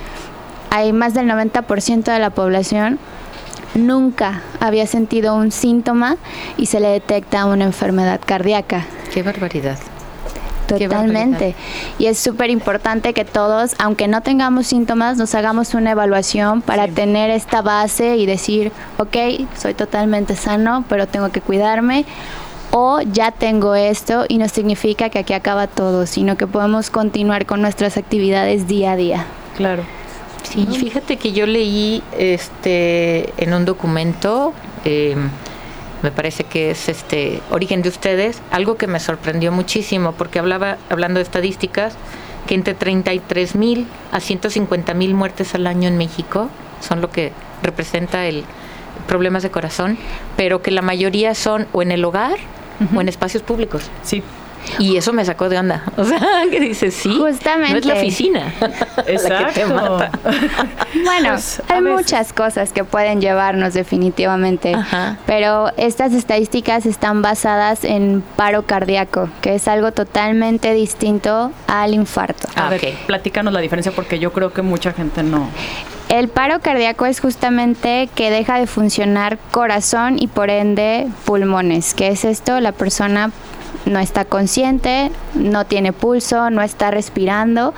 [0.70, 2.98] hay más del 90% de la población
[3.76, 6.16] nunca había sentido un síntoma
[6.56, 8.84] y se le detecta una enfermedad cardíaca.
[9.12, 9.78] Qué barbaridad.
[10.66, 11.54] Totalmente.
[11.98, 16.88] Y es súper importante que todos, aunque no tengamos síntomas, nos hagamos una evaluación para
[16.88, 19.16] tener esta base y decir, ok,
[19.56, 22.04] soy totalmente sano, pero tengo que cuidarme.
[22.72, 27.46] O ya tengo esto y no significa que aquí acaba todo, sino que podemos continuar
[27.46, 29.26] con nuestras actividades día a día.
[29.56, 29.84] Claro.
[30.50, 34.52] Sí, fíjate que yo leí este en un documento,
[34.84, 35.30] em,
[36.02, 40.76] me parece que es este Origen de Ustedes, algo que me sorprendió muchísimo porque hablaba,
[40.88, 41.94] hablando de estadísticas,
[42.46, 46.48] que entre 33 mil a 150 mil muertes al año en México
[46.80, 47.32] son lo que
[47.62, 48.44] representa el
[49.08, 49.98] problemas de corazón,
[50.36, 52.36] pero que la mayoría son o en el hogar
[52.94, 53.90] o en espacios públicos.
[54.02, 54.22] Sí.
[54.78, 55.82] Y eso me sacó de onda.
[55.96, 57.72] O sea, que dices, sí, Justamente.
[57.72, 58.52] no es la oficina
[59.06, 59.46] Exacto.
[59.46, 60.10] que te mata.
[61.04, 64.74] Bueno, pues, hay muchas cosas que pueden llevarnos definitivamente,
[65.26, 72.48] pero estas estadísticas están basadas en paro cardíaco, que es algo totalmente distinto al infarto.
[72.54, 75.48] A ver, platícanos la diferencia porque yo creo que mucha gente no.
[76.08, 81.94] El paro cardíaco es justamente que deja de funcionar corazón y por ende pulmones.
[81.94, 82.60] ¿Qué es esto?
[82.60, 83.32] La persona
[83.84, 87.74] no está consciente, no tiene pulso, no está respirando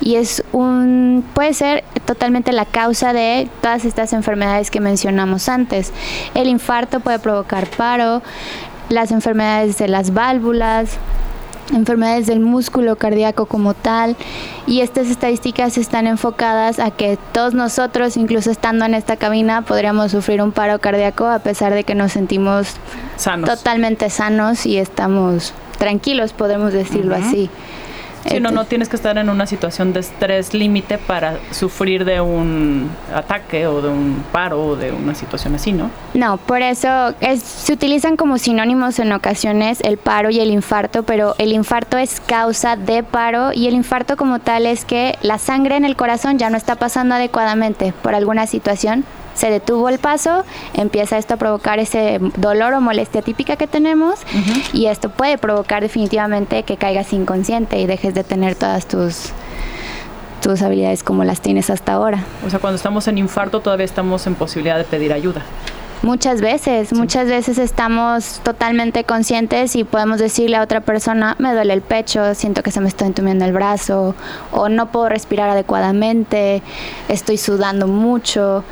[0.00, 5.92] y es un puede ser totalmente la causa de todas estas enfermedades que mencionamos antes.
[6.34, 8.22] El infarto puede provocar paro,
[8.88, 10.98] las enfermedades de las válvulas,
[11.72, 14.16] enfermedades del músculo cardíaco como tal
[14.66, 20.12] y estas estadísticas están enfocadas a que todos nosotros, incluso estando en esta cabina, podríamos
[20.12, 22.74] sufrir un paro cardíaco a pesar de que nos sentimos
[23.44, 27.50] totalmente sanos y estamos tranquilos, podemos decirlo así.
[28.28, 32.20] Si no, no tienes que estar en una situación de estrés límite para sufrir de
[32.20, 35.90] un ataque o de un paro o de una situación así, ¿no?
[36.14, 41.02] No, por eso es, se utilizan como sinónimos en ocasiones el paro y el infarto,
[41.02, 45.38] pero el infarto es causa de paro y el infarto como tal es que la
[45.38, 49.04] sangre en el corazón ya no está pasando adecuadamente por alguna situación
[49.40, 54.18] se detuvo el paso, empieza esto a provocar ese dolor o molestia típica que tenemos
[54.74, 59.32] y esto puede provocar definitivamente que caigas inconsciente y dejes de tener todas tus
[60.42, 62.24] tus habilidades como las tienes hasta ahora.
[62.46, 65.42] O sea, cuando estamos en infarto todavía estamos en posibilidad de pedir ayuda.
[66.02, 71.74] Muchas veces, muchas veces estamos totalmente conscientes y podemos decirle a otra persona, me duele
[71.74, 74.14] el pecho, siento que se me está entumiendo el brazo,
[74.50, 76.62] o no puedo respirar adecuadamente,
[77.08, 78.64] estoy sudando mucho,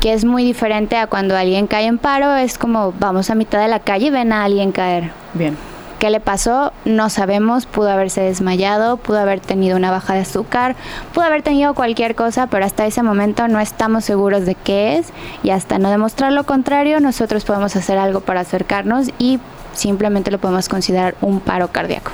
[0.00, 3.60] que es muy diferente a cuando alguien cae en paro, es como vamos a mitad
[3.60, 5.10] de la calle y ven a alguien caer.
[5.34, 5.56] Bien.
[5.98, 6.72] ¿Qué le pasó?
[6.84, 10.76] No sabemos, pudo haberse desmayado, pudo haber tenido una baja de azúcar,
[11.14, 15.08] pudo haber tenido cualquier cosa, pero hasta ese momento no estamos seguros de qué es
[15.42, 19.40] y hasta no demostrar lo contrario, nosotros podemos hacer algo para acercarnos y
[19.72, 22.10] simplemente lo podemos considerar un paro cardíaco.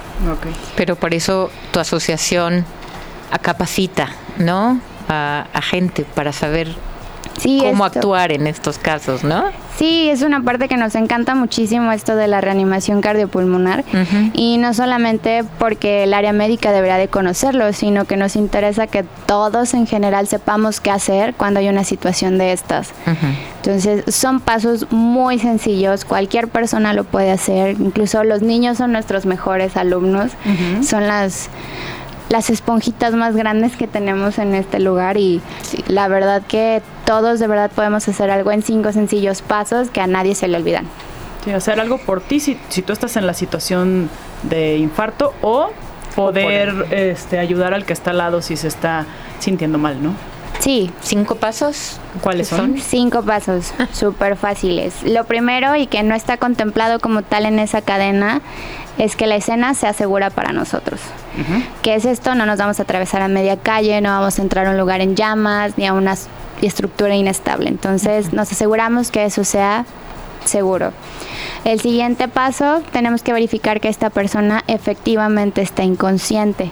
[0.76, 2.64] Pero por eso tu asociación
[3.40, 4.80] capacita, ¿no?
[5.08, 6.68] A, a gente para saber
[7.60, 9.44] cómo actuar en estos casos, ¿no?
[9.76, 13.84] Sí, es una parte que nos encanta muchísimo esto de la reanimación cardiopulmonar.
[14.34, 19.04] Y no solamente porque el área médica debería de conocerlo, sino que nos interesa que
[19.26, 22.90] todos en general sepamos qué hacer cuando hay una situación de estas.
[23.56, 29.24] Entonces, son pasos muy sencillos, cualquier persona lo puede hacer, incluso los niños son nuestros
[29.24, 30.32] mejores alumnos,
[30.84, 31.48] son las
[32.32, 35.42] las esponjitas más grandes que tenemos en este lugar y
[35.86, 40.06] la verdad que todos de verdad podemos hacer algo en cinco sencillos pasos que a
[40.06, 40.86] nadie se le olvidan.
[41.44, 44.08] Sí, hacer algo por ti si, si tú estás en la situación
[44.44, 45.72] de infarto o
[46.16, 49.04] poder este, ayudar al que está al lado si se está
[49.38, 50.14] sintiendo mal, ¿no?
[50.58, 50.90] Sí.
[51.02, 51.98] ¿Cinco pasos?
[52.22, 52.78] ¿Cuáles son?
[52.78, 55.02] Cinco pasos, súper fáciles.
[55.02, 58.40] Lo primero y que no está contemplado como tal en esa cadena
[58.98, 61.00] es que la escena se asegura para nosotros.
[61.82, 62.34] ¿Qué es esto?
[62.34, 65.00] No nos vamos a atravesar a media calle, no vamos a entrar a un lugar
[65.00, 66.14] en llamas ni a una
[66.60, 67.68] estructura inestable.
[67.68, 69.86] Entonces nos aseguramos que eso sea
[70.44, 70.92] seguro.
[71.64, 76.70] El siguiente paso, tenemos que verificar que esta persona efectivamente está inconsciente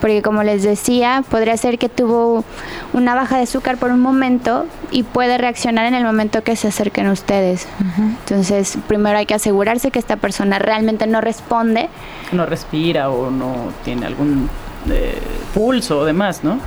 [0.00, 2.44] porque como les decía, podría ser que tuvo
[2.92, 6.68] una baja de azúcar por un momento y puede reaccionar en el momento que se
[6.68, 7.66] acerquen ustedes.
[7.98, 11.88] Entonces, primero hay que asegurarse que esta persona realmente no responde.
[12.32, 14.48] No respira o no tiene algún
[14.90, 15.18] eh,
[15.54, 16.58] pulso o demás, ¿no?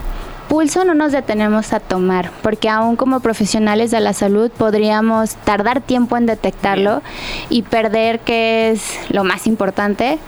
[0.54, 5.82] Pulso no nos detenemos a tomar, porque aún como profesionales de la salud podríamos tardar
[5.82, 7.02] tiempo en detectarlo
[7.50, 10.20] y perder, que es lo más importante,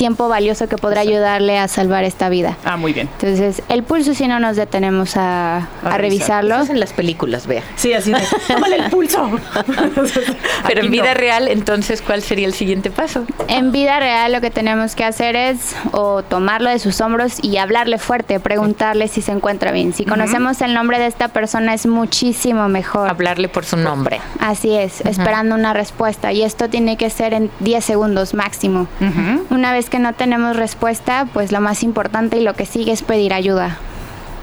[0.00, 2.56] tiempo valioso que podrá ayudarle a salvar esta vida.
[2.64, 3.10] Ah, muy bien.
[3.20, 6.58] Entonces, el pulso si no nos detenemos a, a, revisarlo.
[6.58, 7.62] Eso en las películas, vea.
[7.76, 9.30] Sí, así de, tómale el pulso.
[10.66, 13.26] Pero en vida real, entonces, ¿cuál sería el siguiente paso?
[13.48, 17.58] En vida real lo que tenemos que hacer es o tomarlo de sus hombros y
[17.58, 19.92] hablarle fuerte, preguntarle si se encuentra bien.
[19.92, 23.10] Si conocemos el nombre de esta persona es muchísimo mejor.
[23.10, 24.20] Hablarle por su nombre.
[24.38, 26.32] Así es, esperando una respuesta.
[26.32, 28.88] Y esto tiene que ser en 10 segundos máximo.
[29.50, 33.02] Una vez que no tenemos respuesta, pues lo más importante y lo que sigue es
[33.02, 33.78] pedir ayuda.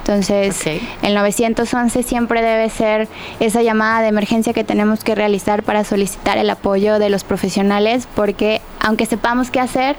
[0.07, 0.65] Entonces,
[1.01, 3.09] el 911 siempre debe ser
[3.41, 8.07] esa llamada de emergencia que tenemos que realizar para solicitar el apoyo de los profesionales,
[8.15, 9.97] porque aunque sepamos qué hacer,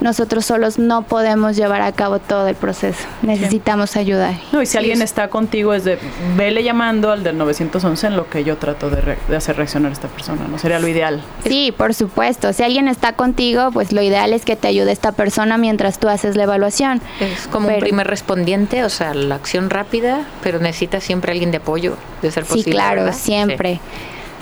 [0.00, 3.04] nosotros solos no podemos llevar a cabo todo el proceso.
[3.22, 4.38] Necesitamos ayuda.
[4.52, 5.98] No, y si alguien está contigo, es de
[6.36, 10.08] vele llamando al del 911 en lo que yo trato de, hacer reaccionar a esta
[10.08, 10.58] persona, ¿no?
[10.58, 11.22] Sería lo ideal.
[11.44, 12.52] Sí, por supuesto.
[12.52, 16.08] Si alguien está contigo, pues lo ideal es que te ayude esta persona mientras tú
[16.08, 17.00] haces la evaluación.
[17.20, 21.58] Es como un primer respondiente, o sea, la acción rápida, pero necesita siempre alguien de
[21.58, 22.64] apoyo, de ser posible.
[22.64, 23.80] Sí, claro, siempre.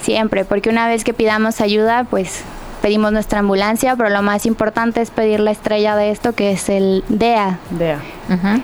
[0.02, 2.42] Siempre, porque una vez que pidamos ayuda, pues
[2.80, 6.68] pedimos nuestra ambulancia, pero lo más importante es pedir la estrella de esto, que es
[6.68, 7.58] el DEA.
[7.70, 8.00] DEA.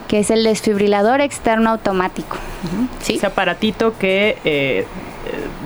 [0.09, 2.37] Que es el desfibrilador externo automático.
[3.00, 3.16] sí.
[3.16, 4.87] Ese aparatito que eh,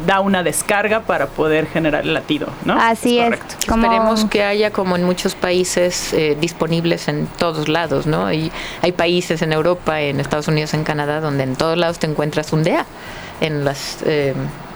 [0.07, 2.81] da una descarga para poder generar el latido, ¿no?
[2.81, 3.39] Así es.
[3.59, 8.33] Esperemos que haya como en muchos países eh, disponibles en todos lados, ¿no?
[8.33, 8.51] Y
[8.83, 12.53] hay países en Europa, en Estados Unidos, en Canadá, donde en todos lados te encuentras
[12.53, 12.87] un DEA
[13.41, 14.35] en las eh,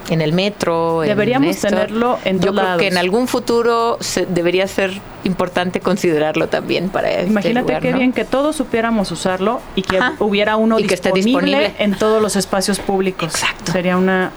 [0.09, 1.01] en el metro.
[1.01, 4.93] Deberíamos tenerlo en Yo creo que en algún futuro debería ser
[5.25, 10.57] importante considerarlo también para este Imagínate qué bien que todos supiéramos usarlo y que hubiera
[10.57, 13.33] uno y que esté disponible en todos los espacios públicos.
[13.35, 13.73] Exacto.
[13.73, 14.33] Sería una,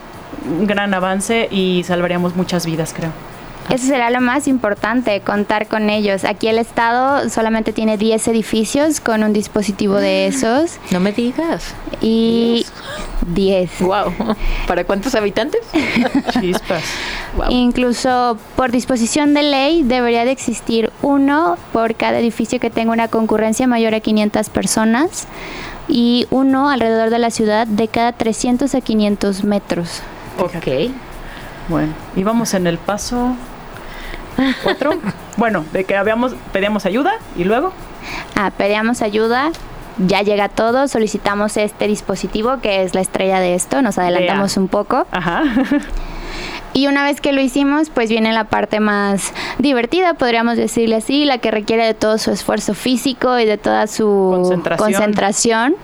[0.46, 3.12] un gran avance y salvaríamos muchas vidas, creo.
[3.70, 6.24] Eso será lo más importante, contar con ellos.
[6.24, 10.36] Aquí el Estado solamente tiene 10 edificios con un dispositivo de mm.
[10.36, 10.80] esos.
[10.92, 11.76] No me digas.
[12.02, 12.66] Y
[13.28, 13.82] 10.
[13.82, 14.14] Wow.
[14.68, 15.62] ¿Para cuántos habitantes?
[16.40, 16.84] Chispas.
[17.50, 23.10] Incluso por disposición de ley debería de existir uno por cada edificio que tenga una
[23.10, 25.28] concurrencia mayor a 500 personas
[25.90, 30.02] y uno alrededor de la ciudad de cada 300 a 500 metros.
[30.40, 30.92] Ok.
[31.68, 33.36] Bueno, íbamos en el paso
[34.65, 34.91] ¿Otro?
[35.38, 37.73] bueno, de que habíamos, pedíamos ayuda y luego.
[38.36, 39.52] Ah, pedíamos ayuda,
[39.97, 44.67] ya llega todo, solicitamos este dispositivo que es la estrella de esto, nos adelantamos un
[44.67, 45.06] poco.
[45.12, 45.44] Ajá.
[46.73, 51.25] Y una vez que lo hicimos, pues viene la parte más divertida, podríamos decirle así,
[51.25, 55.75] la que requiere de todo su esfuerzo físico y de toda su concentración,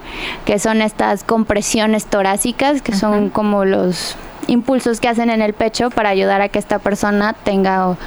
[0.46, 5.90] que son estas compresiones torácicas, que son como los impulsos que hacen en el pecho
[5.90, 7.98] para ayudar a que esta persona tenga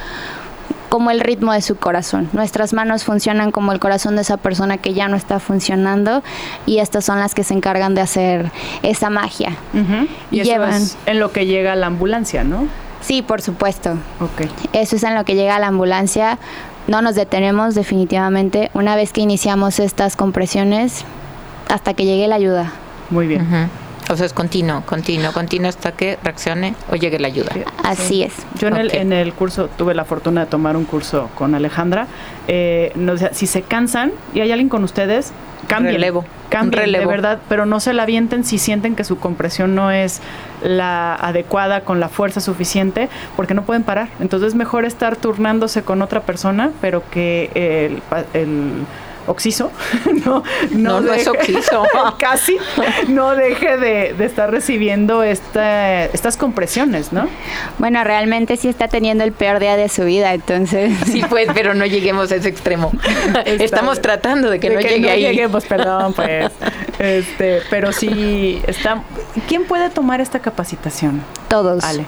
[0.97, 2.27] como el ritmo de su corazón.
[2.33, 6.23] Nuestras manos funcionan como el corazón de esa persona que ya no está funcionando
[6.65, 9.55] y estas son las que se encargan de hacer esa magia.
[10.31, 12.65] Y, llevan en lo que llega la ambulancia, ¿no?
[13.01, 13.91] Sí, por supuesto.
[14.19, 14.49] Ok.
[14.73, 16.39] Eso es en lo que llega la ambulancia.
[16.87, 18.71] No nos detenemos definitivamente.
[18.73, 21.05] Una vez que iniciamos estas compresiones,
[21.69, 22.71] hasta que llegue la ayuda.
[23.11, 23.69] Muy bien.
[24.09, 27.51] O sea, es continuo, continuo, continuo hasta que reaccione o llegue la ayuda.
[27.83, 28.33] Así es.
[28.57, 32.07] Yo en, el, en el curso tuve la fortuna de tomar un curso con Alejandra.
[32.47, 35.33] Eh, no, si se cansan y hay alguien con ustedes,
[35.67, 35.95] cambien.
[35.95, 36.23] Relevo.
[36.49, 37.01] Cambien, Relevo.
[37.01, 40.21] de verdad, pero no se la avienten si sienten que su compresión no es
[40.63, 44.07] la adecuada con la fuerza suficiente, porque no pueden parar.
[44.21, 47.51] Entonces es mejor estar turnándose con otra persona, pero que
[47.91, 48.85] el, pa- el
[49.27, 49.71] oxiso
[50.25, 51.83] no, No, no es oxiso.
[52.17, 52.57] casi
[53.07, 57.27] no deje de, de estar recibiendo esta, estas compresiones, ¿no?
[57.77, 60.93] Bueno, realmente sí está teniendo el peor día de su vida, entonces.
[61.07, 62.91] Sí, pues, pero no lleguemos a ese extremo.
[63.45, 65.21] Estamos tratando de que de no que llegue no ahí.
[65.21, 66.51] lleguemos, perdón, pues.
[66.99, 69.03] Este, pero sí está.
[69.47, 71.21] ¿Quién puede tomar esta capacitación?
[71.47, 71.83] Todos.
[71.83, 72.05] Ale.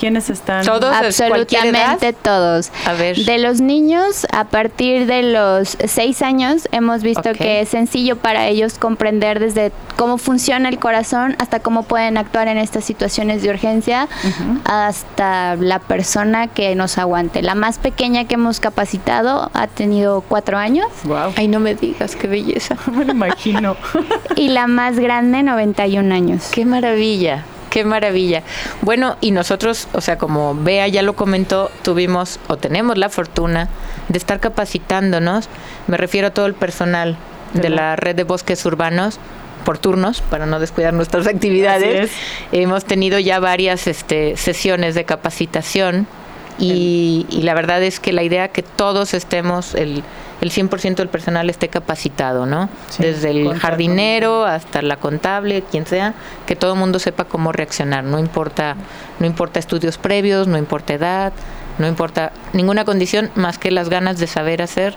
[0.00, 0.64] ¿Quiénes están?
[0.64, 0.94] Todos.
[0.94, 2.70] Absolutamente todos.
[2.86, 3.16] A ver.
[3.18, 8.48] De los niños, a partir de los seis años, hemos visto que es sencillo para
[8.48, 13.50] ellos comprender desde cómo funciona el corazón hasta cómo pueden actuar en estas situaciones de
[13.50, 14.08] urgencia,
[14.64, 17.42] hasta la persona que nos aguante.
[17.42, 20.70] La más pequeña que hemos capacitado ha tenido cuatro años
[21.04, 21.32] Wow.
[21.36, 22.76] Ay, no me digas, qué belleza.
[22.92, 23.76] Me lo imagino.
[24.36, 26.48] y la más grande 91 años.
[26.52, 28.42] Qué maravilla, qué maravilla.
[28.82, 33.68] Bueno, y nosotros, o sea, como Bea ya lo comentó, tuvimos o tenemos la fortuna
[34.08, 35.48] de estar capacitándonos,
[35.86, 37.16] me refiero a todo el personal
[37.54, 39.18] de la red de bosques urbanos
[39.64, 42.10] por turnos para no descuidar nuestras actividades.
[42.52, 46.06] Hemos tenido ya varias este, sesiones de capacitación
[46.58, 50.02] y, y la verdad es que la idea que todos estemos, el,
[50.40, 52.68] el 100% del personal esté capacitado, ¿no?
[52.88, 56.14] Sí, Desde el jardinero hasta la contable, quien sea,
[56.46, 58.76] que todo el mundo sepa cómo reaccionar, no importa,
[59.18, 61.32] no importa estudios previos, no importa edad,
[61.78, 64.96] no importa ninguna condición más que las ganas de saber hacer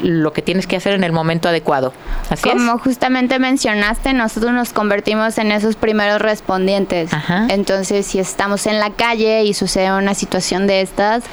[0.00, 1.92] lo que tienes que hacer en el momento adecuado.
[2.30, 2.82] Así Como es.
[2.82, 7.12] justamente mencionaste, nosotros nos convertimos en esos primeros respondientes.
[7.12, 7.46] Ajá.
[7.50, 11.24] Entonces, si estamos en la calle y sucede una situación de estas,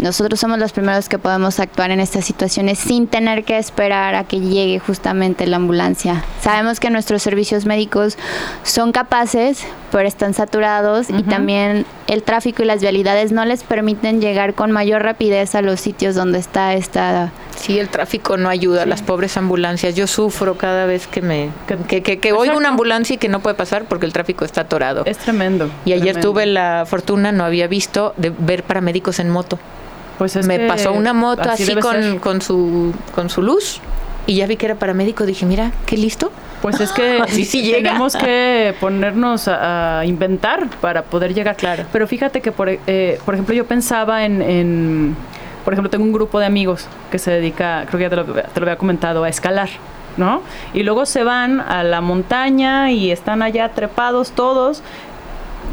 [0.00, 4.24] nosotros somos los primeros que podemos actuar en estas situaciones sin tener que esperar a
[4.24, 6.24] que llegue justamente la ambulancia.
[6.40, 8.16] Sabemos que nuestros servicios médicos
[8.62, 14.20] son capaces, pero están saturados y también el tráfico y las vialidades no les permiten
[14.20, 18.86] llegar con mayor rapidez a los sitios donde está esta Sí, el tráfico no ayuda,
[18.86, 19.94] las pobres ambulancias.
[19.94, 21.50] Yo sufro cada vez que me
[21.88, 24.62] que, que, que oigo una ambulancia y que no puede pasar porque el tráfico está
[24.62, 25.02] atorado.
[25.04, 25.70] Es tremendo.
[25.84, 26.30] y ayer tremendo.
[26.30, 29.58] tuve la fortuna, no había visto, de ver paramédicos en moto.
[30.20, 33.80] Pues es me pasó una moto así con, con su con su luz
[34.26, 35.24] y ya vi que era paramédico.
[35.24, 36.30] Dije, mira, qué listo.
[36.60, 37.88] Pues es que sí llega.
[37.88, 41.56] tenemos que ponernos a, a inventar para poder llegar.
[41.56, 41.84] Claro.
[41.90, 45.16] Pero fíjate que, por, eh, por ejemplo, yo pensaba en, en-
[45.64, 48.24] por ejemplo, tengo un grupo de amigos que se dedica, creo que ya te lo,
[48.26, 49.70] te lo había comentado, a escalar,
[50.18, 50.42] ¿no?
[50.74, 54.82] Y luego se van a la montaña y están allá trepados todos,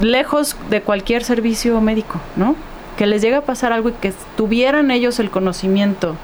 [0.02, 2.56] lejos de cualquier servicio médico, ¿no?
[2.98, 6.16] Que les llega a pasar algo y que tuvieran ellos el conocimiento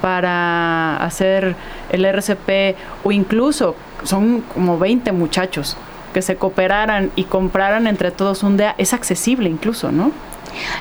[0.00, 1.54] para hacer
[1.90, 5.76] el RCP o incluso son como 20 muchachos
[6.12, 10.10] que se cooperaran y compraran entre todos un DEA, es accesible incluso, ¿no?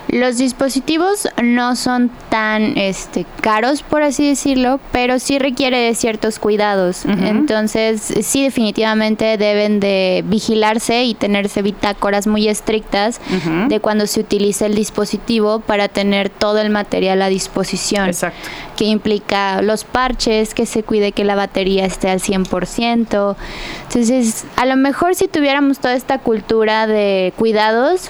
[0.07, 6.39] Los dispositivos no son tan este, caros, por así decirlo, pero sí requiere de ciertos
[6.39, 7.05] cuidados.
[7.05, 13.19] Entonces, sí definitivamente deben de vigilarse y tenerse bitácoras muy estrictas
[13.67, 18.07] de cuando se utiliza el dispositivo para tener todo el material a disposición.
[18.07, 18.49] Exacto.
[18.75, 23.35] Que implica los parches, que se cuide que la batería esté al 100%.
[23.83, 28.09] Entonces, a lo mejor si tuviéramos toda esta cultura de cuidados,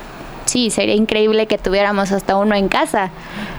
[0.52, 3.10] sí, sería increíble que tuviéramos hasta uno en casa.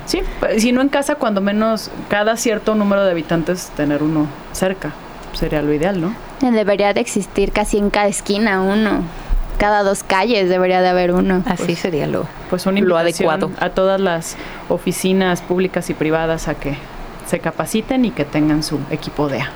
[0.07, 4.27] Sí, pues, si no en casa, cuando menos cada cierto número de habitantes tener uno
[4.53, 4.93] cerca.
[5.33, 6.15] Sería lo ideal, ¿no?
[6.41, 9.03] Debería de existir casi en cada esquina uno.
[9.59, 11.43] Cada dos calles debería de haber uno.
[11.47, 13.51] Así sería lo, Pues una lo adecuado.
[13.59, 14.37] a todas las
[14.69, 16.77] oficinas públicas y privadas a que
[17.27, 19.49] se capaciten y que tengan su equipo DEA.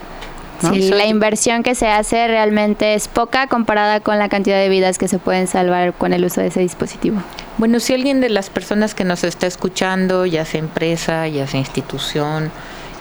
[0.62, 0.72] ¿No?
[0.72, 4.98] Sí, la inversión que se hace realmente es poca comparada con la cantidad de vidas
[4.98, 7.22] que se pueden salvar con el uso de ese dispositivo.
[7.59, 11.61] Bueno, si alguien de las personas que nos está escuchando, ya sea empresa, ya sea
[11.61, 12.50] institución,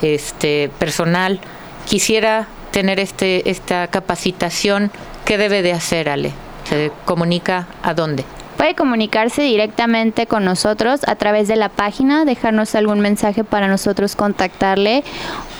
[0.02, 1.40] este personal,
[1.86, 4.90] quisiera tener este esta capacitación,
[5.24, 6.32] ¿qué debe de hacer, Ale?
[6.68, 8.24] ¿Se comunica a dónde?
[8.56, 14.16] Puede comunicarse directamente con nosotros a través de la página, dejarnos algún mensaje para nosotros
[14.16, 15.04] contactarle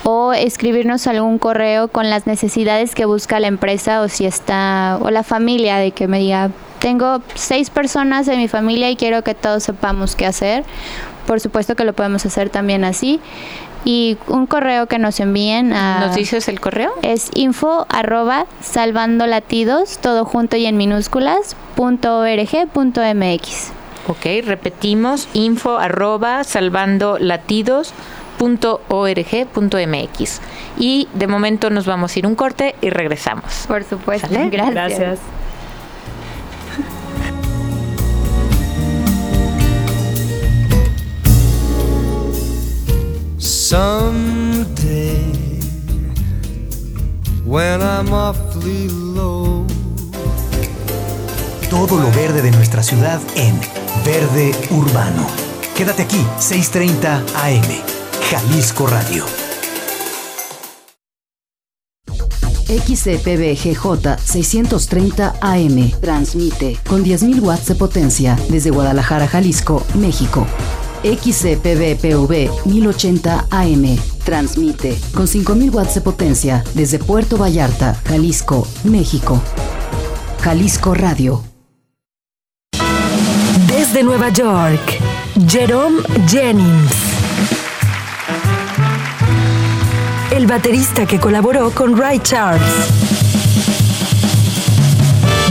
[0.03, 5.11] o escribirnos algún correo con las necesidades que busca la empresa o si está o
[5.11, 9.33] la familia de que me diga tengo seis personas de mi familia y quiero que
[9.33, 10.63] todos sepamos qué hacer.
[11.25, 13.19] Por supuesto que lo podemos hacer también así.
[13.85, 15.99] Y un correo que nos envíen a...
[15.99, 16.91] ¿Nos dices el correo?
[17.01, 23.71] Es info arroba salvando latidos, todo junto y en minúsculas, punto org, punto mx.
[24.07, 27.93] Ok, repetimos, info arroba salvando latidos,
[28.89, 30.41] .org.mx.
[30.77, 33.65] Y de momento nos vamos a ir un corte y regresamos.
[33.67, 34.27] Por supuesto.
[34.29, 34.71] Gracias.
[34.71, 35.19] Gracias.
[43.69, 45.19] Someday,
[47.43, 49.65] when I'm awfully low.
[51.69, 53.59] Todo lo verde de nuestra ciudad en
[54.05, 55.27] Verde Urbano.
[55.75, 57.83] Quédate aquí, 6:30 AM.
[58.31, 59.25] Jalisco Radio.
[62.69, 70.47] XCPBGJ 630 AM transmite con 10.000 watts de potencia desde Guadalajara, Jalisco, México.
[71.15, 79.41] XCPBPV 1080 AM transmite con 5.000 watts de potencia desde Puerto Vallarta, Jalisco, México.
[80.41, 81.43] Jalisco Radio.
[83.67, 84.99] Desde Nueva York,
[85.47, 87.07] Jerome Jennings.
[90.37, 93.06] el baterista que colaboró con Ray Charles.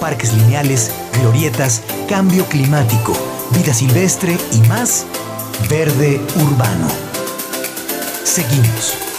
[0.00, 3.14] Parques lineales, glorietas, cambio climático,
[3.56, 5.06] vida silvestre y más.
[5.70, 6.88] Verde urbano.
[8.22, 9.11] Seguimos.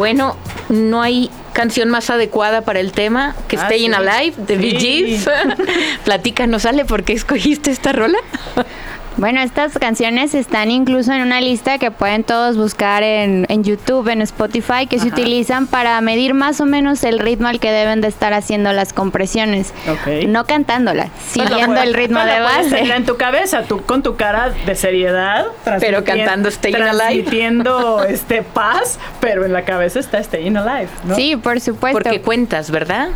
[0.00, 0.34] Bueno,
[0.70, 3.96] no hay canción más adecuada para el tema que Ah, Staying sí.
[3.98, 4.78] Alive de Bee Sí.
[4.80, 5.28] Gees.
[6.06, 8.16] Platícanos, Ale, ¿por qué escogiste esta rola?
[9.16, 14.08] Bueno, estas canciones están incluso en una lista que pueden todos buscar en, en YouTube,
[14.08, 18.00] en Spotify, que se utilizan para medir más o menos el ritmo al que deben
[18.00, 19.74] de estar haciendo las compresiones.
[19.90, 20.26] Ok.
[20.28, 22.94] No cantándolas, Pues siguiendo puedes- el ritmo pues de base.
[22.96, 25.46] en tu cabeza, tú con tu cara de seriedad.
[25.80, 26.96] Pero cantando Staying Alive.
[26.98, 31.14] Transmitiendo este, paz, pero en la cabeza está Staying Alive, ¿no?
[31.14, 31.98] Sí, por supuesto.
[31.98, 33.08] Porque cuentas, ¿verdad?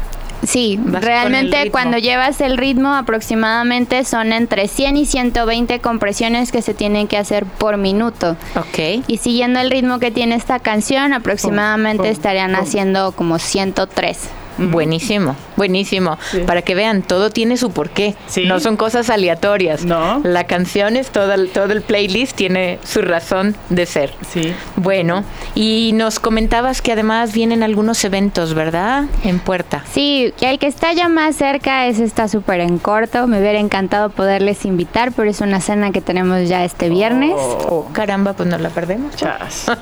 [0.42, 6.74] Sí, realmente cuando llevas el ritmo aproximadamente son entre 100 y 120 compresiones que se
[6.74, 8.36] tienen que hacer por minuto.
[8.56, 9.04] Ok.
[9.06, 12.60] Y siguiendo el ritmo que tiene esta canción, aproximadamente pum, estarían pum.
[12.60, 14.18] haciendo como 103.
[14.58, 16.18] Buenísimo, buenísimo.
[16.46, 18.14] Para que vean, todo tiene su porqué.
[18.46, 19.84] No son cosas aleatorias.
[19.84, 20.20] No.
[20.24, 24.14] La canción es todo el, todo el playlist tiene su razón de ser.
[24.28, 24.54] Sí.
[24.76, 25.24] Bueno,
[25.54, 29.04] y nos comentabas que además vienen algunos eventos, ¿verdad?
[29.24, 29.84] En puerta.
[29.92, 33.26] Sí, que el que está ya más cerca es está súper en corto.
[33.26, 37.32] Me hubiera encantado poderles invitar, pero es una cena que tenemos ya este viernes.
[37.36, 39.14] Oh, caramba, pues no la perdemos.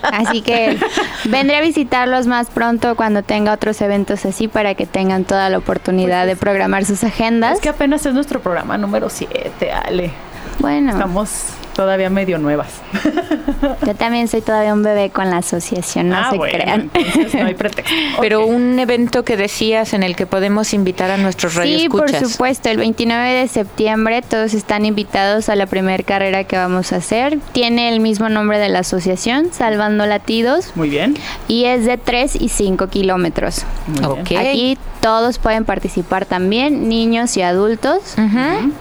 [0.03, 0.79] Así que
[1.25, 5.59] vendré a visitarlos más pronto cuando tenga otros eventos así para que tengan toda la
[5.59, 7.55] oportunidad de programar sus agendas.
[7.55, 10.13] Es que apenas es nuestro programa número 7, Ale.
[10.59, 10.93] Bueno.
[10.93, 12.69] Estamos todavía medio nuevas.
[13.87, 16.91] Yo también soy todavía un bebé con la asociación, no Ah, se bueno, crean.
[17.35, 17.95] no hay pretexto.
[18.21, 22.69] Pero un evento que decías en el que podemos invitar a nuestros Sí, por supuesto.
[22.69, 27.39] El 29 de septiembre todos están invitados a la primera carrera que vamos a hacer.
[27.53, 30.73] Tiene el mismo nombre de la asociación, Salvando Latidos.
[30.75, 31.17] Muy bien.
[31.49, 33.65] Y es de 3 y 5 kilómetros.
[33.87, 34.41] Muy bien.
[34.47, 38.15] Aquí todos pueden participar también, niños y adultos.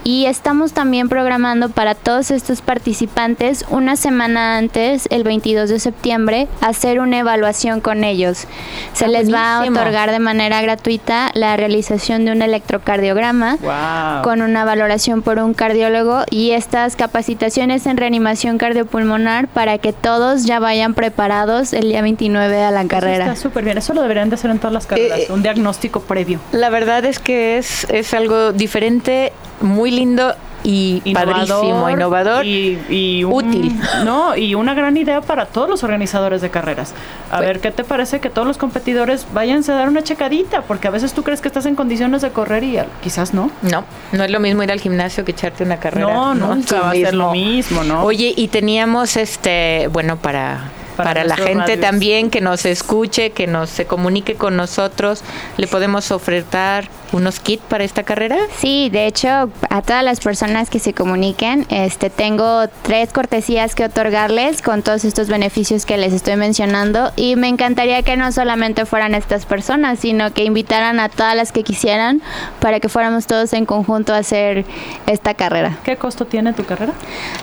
[0.03, 6.47] Y estamos también programando para todos estos participantes una semana antes, el 22 de septiembre,
[6.61, 8.45] hacer una evaluación con ellos.
[8.93, 14.21] Se Ah, les va a otorgar de manera gratuita la realización de un electrocardiograma Wow.
[14.23, 20.45] con una valoración por un cardiólogo y estas capacitaciones en reanimación cardiopulmonar para que todos
[20.45, 23.25] ya vayan preparados el día 29 a la carrera.
[23.25, 23.77] Está súper bien.
[23.79, 25.19] Eso lo deberían de hacer en todas las carreras.
[25.19, 26.39] Eh, un diagnóstico previo.
[26.51, 29.31] La verdad es que es, es algo diferente,
[29.61, 30.33] muy lindo
[30.63, 32.45] y padrísimo, innovador.
[32.45, 33.79] y, y un- útil.
[34.05, 36.93] No, y una gran idea para todos los organizadores de carreras.
[37.31, 40.61] A Pues ver, ¿qué te parece que todos los competidores váyanse a dar una checadita?
[40.63, 43.49] Porque a veces tú crees que estás en condiciones de correr y quizás no.
[43.63, 46.13] No, no es lo mismo ir al gimnasio que echarte una carrera.
[46.13, 48.03] No, nunca Tú va a ser lo mismo, ¿no?
[48.03, 50.65] Oye, y teníamos este, bueno, para
[51.03, 51.81] Para para, la gente radios.
[51.81, 55.23] también que nos escuche, que nos se comunique con nosotros,
[55.57, 58.37] le podemos ofertar unos kits para esta carrera.
[58.57, 63.85] Sí, de hecho, a todas las personas que se comuniquen, este, tengo tres cortesías que
[63.85, 68.85] otorgarles con todos estos beneficios que les estoy mencionando y me encantaría que no solamente
[68.85, 72.21] fueran estas personas, sino que invitaran a todas las que quisieran
[72.59, 74.65] para que fuéramos todos en conjunto a hacer
[75.07, 75.77] esta carrera.
[75.83, 76.93] ¿Qué costo tiene tu carrera?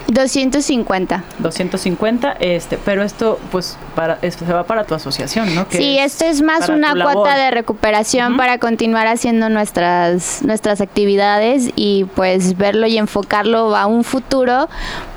[0.09, 1.25] 250.
[1.39, 5.69] 250, este, pero esto pues para se va para tu asociación, ¿no?
[5.69, 7.37] Que Sí, esto es más una cuota labor.
[7.37, 14.05] de recuperación para continuar haciendo nuestras nuestras actividades y pues verlo y enfocarlo a un
[14.05, 14.69] futuro,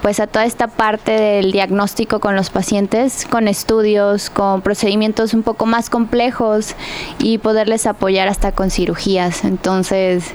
[0.02, 5.44] pues a toda esta parte del diagnóstico con los pacientes, con estudios, con procedimientos un
[5.44, 6.76] poco más complejos
[7.20, 9.44] y poderles apoyar hasta con cirugías.
[9.44, 10.26] Entonces,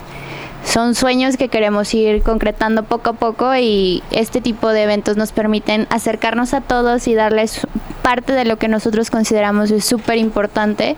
[0.66, 5.30] son sueños que queremos ir concretando poco a poco y este tipo de eventos nos
[5.30, 7.66] permiten acercarnos a todos y darles
[8.02, 10.96] parte de lo que nosotros consideramos es súper importante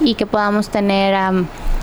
[0.00, 1.32] y que podamos tener a,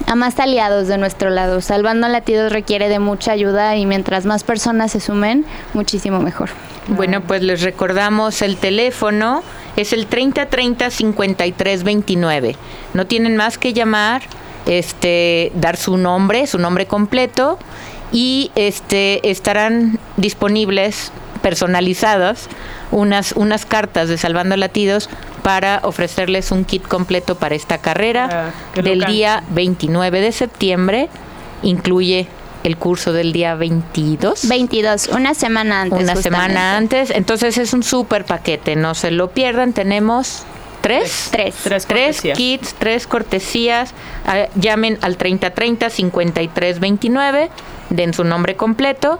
[0.05, 1.61] a más aliados de nuestro lado.
[1.61, 6.49] Salvando latidos requiere de mucha ayuda y mientras más personas se sumen, muchísimo mejor.
[6.89, 9.41] Bueno, pues les recordamos el teléfono,
[9.77, 12.57] es el 3030 5329.
[12.93, 14.23] No tienen más que llamar,
[14.65, 17.57] este, dar su nombre, su nombre completo
[18.11, 21.11] y este estarán disponibles
[21.41, 22.47] personalizadas
[22.91, 25.09] unas unas cartas de Salvando Latidos
[25.41, 31.09] para ofrecerles un kit completo para esta carrera Ah, del día 29 de septiembre.
[31.63, 32.27] Incluye
[32.63, 34.47] el curso del día 22.
[34.47, 36.01] 22, una semana antes.
[36.03, 36.47] Una justamente.
[36.47, 37.09] semana antes.
[37.09, 39.73] Entonces es un súper paquete, no se lo pierdan.
[39.73, 40.43] Tenemos
[40.83, 41.29] tres.
[41.31, 41.55] Tres.
[41.63, 42.37] Tres Tres cortesías.
[42.37, 43.93] kits, tres cortesías.
[44.27, 47.49] Ah, llamen al 3030 5329,
[47.89, 49.19] den su nombre completo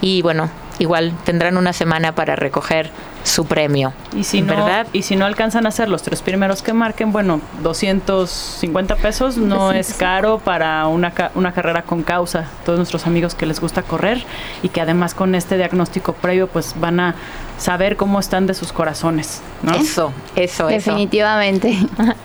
[0.00, 2.90] y bueno, igual tendrán una semana para recoger
[3.24, 3.92] su premio.
[4.14, 4.86] Y si no, ¿verdad?
[4.92, 9.72] Y si no alcanzan a hacer los tres primeros que marquen, bueno, 250 pesos no
[9.72, 12.48] es caro para una, una carrera con causa.
[12.64, 14.22] Todos nuestros amigos que les gusta correr
[14.62, 17.14] y que además con este diagnóstico previo pues van a
[17.58, 19.40] saber cómo están de sus corazones.
[19.62, 19.74] ¿no?
[19.74, 21.78] Eso, eso, Definitivamente.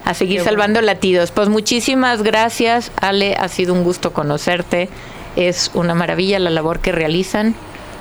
[0.06, 1.32] A seguir salvando latidos.
[1.32, 3.36] Pues muchísimas gracias, Ale.
[3.40, 4.90] Ha sido un gusto conocerte.
[5.38, 7.56] Es una maravilla la labor que realizan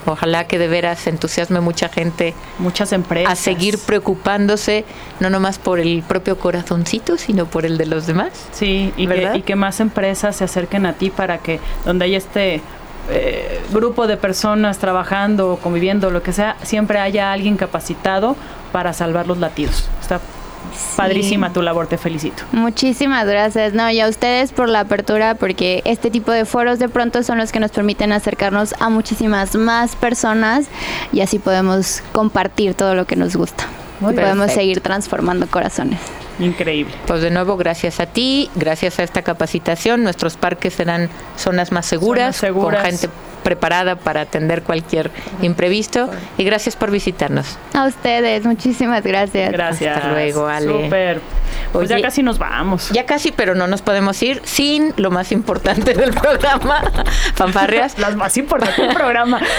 [0.09, 2.35] Ojalá que de veras entusiasme mucha gente.
[2.59, 3.33] Muchas empresas.
[3.33, 4.85] A seguir preocupándose,
[5.21, 8.31] no nomás por el propio corazoncito, sino por el de los demás.
[8.53, 12.15] Sí, y, que, y que, más empresas se acerquen a ti para que donde hay
[12.15, 12.63] este
[13.11, 18.37] eh, grupo de personas trabajando, conviviendo, lo que sea, siempre haya alguien capacitado
[18.73, 19.89] para salvar los latidos.
[20.01, 20.21] Está
[20.97, 22.43] Padrísima tu labor, te felicito.
[22.53, 23.73] Muchísimas gracias.
[23.75, 27.39] No, y a ustedes por la apertura, porque este tipo de foros de pronto son
[27.39, 30.67] los que nos permiten acercarnos a muchísimas más personas
[31.13, 33.65] y así podemos compartir todo lo que nos gusta.
[34.01, 35.99] y podemos seguir transformando corazones.
[36.39, 36.95] Increíble.
[37.07, 41.87] Pues de nuevo, gracias a ti, gracias a esta capacitación, nuestros parques serán zonas más
[41.87, 42.83] seguras, seguras.
[42.83, 43.09] con gente
[43.43, 45.11] preparada para atender cualquier
[45.43, 46.11] imprevisto.
[46.37, 47.59] Y gracias por visitarnos.
[47.75, 49.53] A ustedes, muchísimas gracias.
[49.53, 49.97] Gracias.
[49.97, 50.85] Hasta luego, Ale.
[50.85, 51.21] Súper.
[51.73, 52.91] Pues ya casi nos vamos.
[52.91, 56.83] Ya casi, pero no nos podemos ir sin lo más importante del programa.
[57.35, 57.99] Fanfarrias.
[57.99, 59.41] Las más importantes del programa.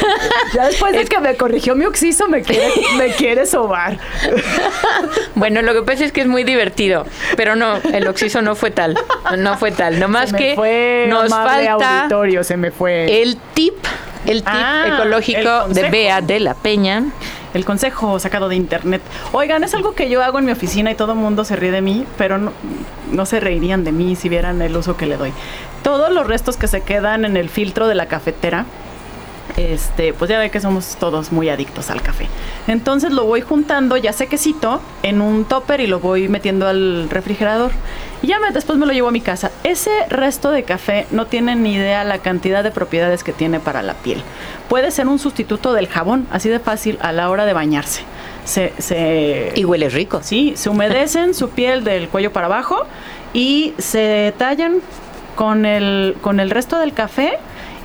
[0.53, 3.97] Ya después de que me corrigió mi oxiso, me quiere, me quiere sobar.
[5.35, 7.05] Bueno, lo que pasa es que es muy divertido,
[7.37, 8.97] pero no, el oxiso no fue tal.
[9.37, 9.99] No fue tal.
[9.99, 13.21] Nomás que fue nos falta auditorio, se me fue.
[13.21, 13.37] el
[13.71, 13.85] tip
[14.25, 17.05] el tip ah, ecológico de Bea de la Peña.
[17.53, 19.01] El consejo sacado de internet.
[19.31, 21.71] Oigan, es algo que yo hago en mi oficina y todo el mundo se ríe
[21.71, 22.51] de mí, pero no,
[23.11, 25.33] no se reirían de mí si vieran el uso que le doy.
[25.81, 28.65] Todos los restos que se quedan en el filtro de la cafetera,
[29.57, 32.27] este, pues ya ve que somos todos muy adictos al café.
[32.67, 37.71] Entonces lo voy juntando ya sequecito en un topper y lo voy metiendo al refrigerador.
[38.21, 39.51] Y ya me, después me lo llevo a mi casa.
[39.63, 43.81] Ese resto de café no tiene ni idea la cantidad de propiedades que tiene para
[43.81, 44.21] la piel.
[44.67, 48.03] Puede ser un sustituto del jabón, así de fácil a la hora de bañarse.
[48.45, 50.21] Se, se, y huele rico.
[50.23, 52.85] Sí, se humedecen su piel del cuello para abajo
[53.33, 54.81] y se tallan
[55.35, 57.37] con el, con el resto del café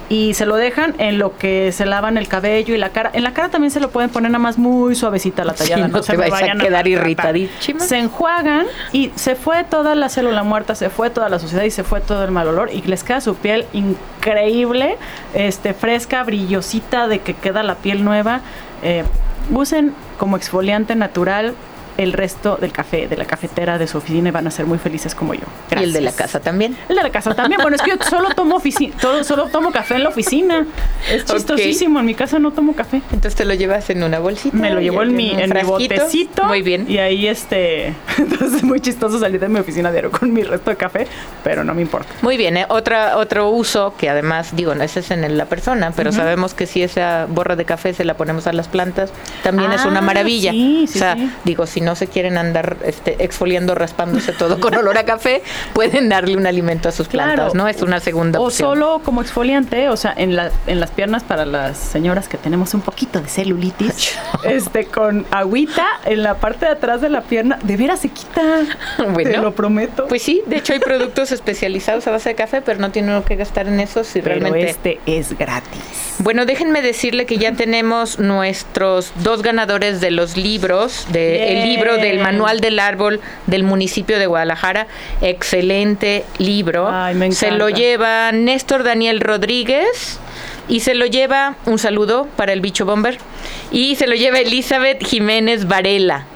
[0.09, 3.11] y se lo dejan en lo que se lavan el cabello y la cara.
[3.15, 5.89] En la cara también se lo pueden poner nada más muy suavecita la tallada.
[5.89, 7.81] no, se vayan a quedar irritadísima.
[7.81, 11.71] Se enjuagan y se fue toda la célula muerta, se fue toda la suciedad y
[11.71, 14.97] se fue todo el mal olor y les queda su piel increíble,
[15.33, 18.41] este fresca, brillosita, de que queda la piel nueva.
[18.83, 19.05] Eh,
[19.51, 21.55] usen como exfoliante natural
[21.97, 24.78] el resto del café, de la cafetera de su oficina y van a ser muy
[24.78, 25.42] felices como yo.
[25.70, 25.80] Gracias.
[25.80, 26.76] ¿Y el de la casa también?
[26.88, 27.61] El de la casa también.
[27.61, 30.66] Bueno, es que yo solo tomo oficina, solo tomo café en la oficina.
[31.11, 32.01] Es chistosísimo.
[32.01, 33.03] En mi casa no tomo café.
[33.12, 34.57] Entonces te lo llevas en una bolsita.
[34.57, 36.45] Me lo llevo en mi, en, mi botecito.
[36.45, 36.86] Muy bien.
[36.88, 40.70] Y ahí este, entonces es muy chistoso salir de mi oficina diario con mi resto
[40.70, 41.07] de café,
[41.42, 42.09] pero no me importa.
[42.22, 42.57] Muy bien.
[42.57, 42.66] ¿eh?
[42.68, 46.66] Otra, otro uso que además, digo, no ese es en la persona, pero sabemos que
[46.66, 50.03] si esa borra de café se la ponemos a las plantas, también es una ah,
[50.03, 50.51] maravilla.
[50.51, 54.74] Sí, sí, o sea, digo, si no se quieren andar este, exfoliando, raspándose todo con
[54.74, 55.43] olor a café,
[55.74, 57.68] pueden darle un alimento a sus plantas, ¿no?
[57.68, 58.68] Es una segunda opción.
[58.68, 62.39] O solo como exfoliante, o sea, en, la, en las piernas para las señoras que
[62.39, 67.22] tenemos un poquito de celulitis, este, con agüita en la parte de atrás de la
[67.22, 68.43] pierna, de veras se quita.
[69.14, 70.07] Bueno, te lo prometo.
[70.07, 73.37] Pues sí, de hecho hay productos especializados a base de café, pero no tiene que
[73.37, 74.70] gastar en eso si pero realmente.
[74.70, 76.14] Este es gratis.
[76.18, 81.97] Bueno, déjenme decirle que ya tenemos nuestros dos ganadores de los libros, de el libro
[81.97, 84.87] de el Manual del Árbol del municipio de Guadalajara.
[85.20, 86.91] Excelente libro.
[87.31, 90.18] se lo lleva Néstor Daniel Rodríguez
[90.68, 93.18] y se lo lleva, un saludo para el bicho bomber,
[93.70, 96.27] y se lo lleva Elizabeth Jiménez Varela.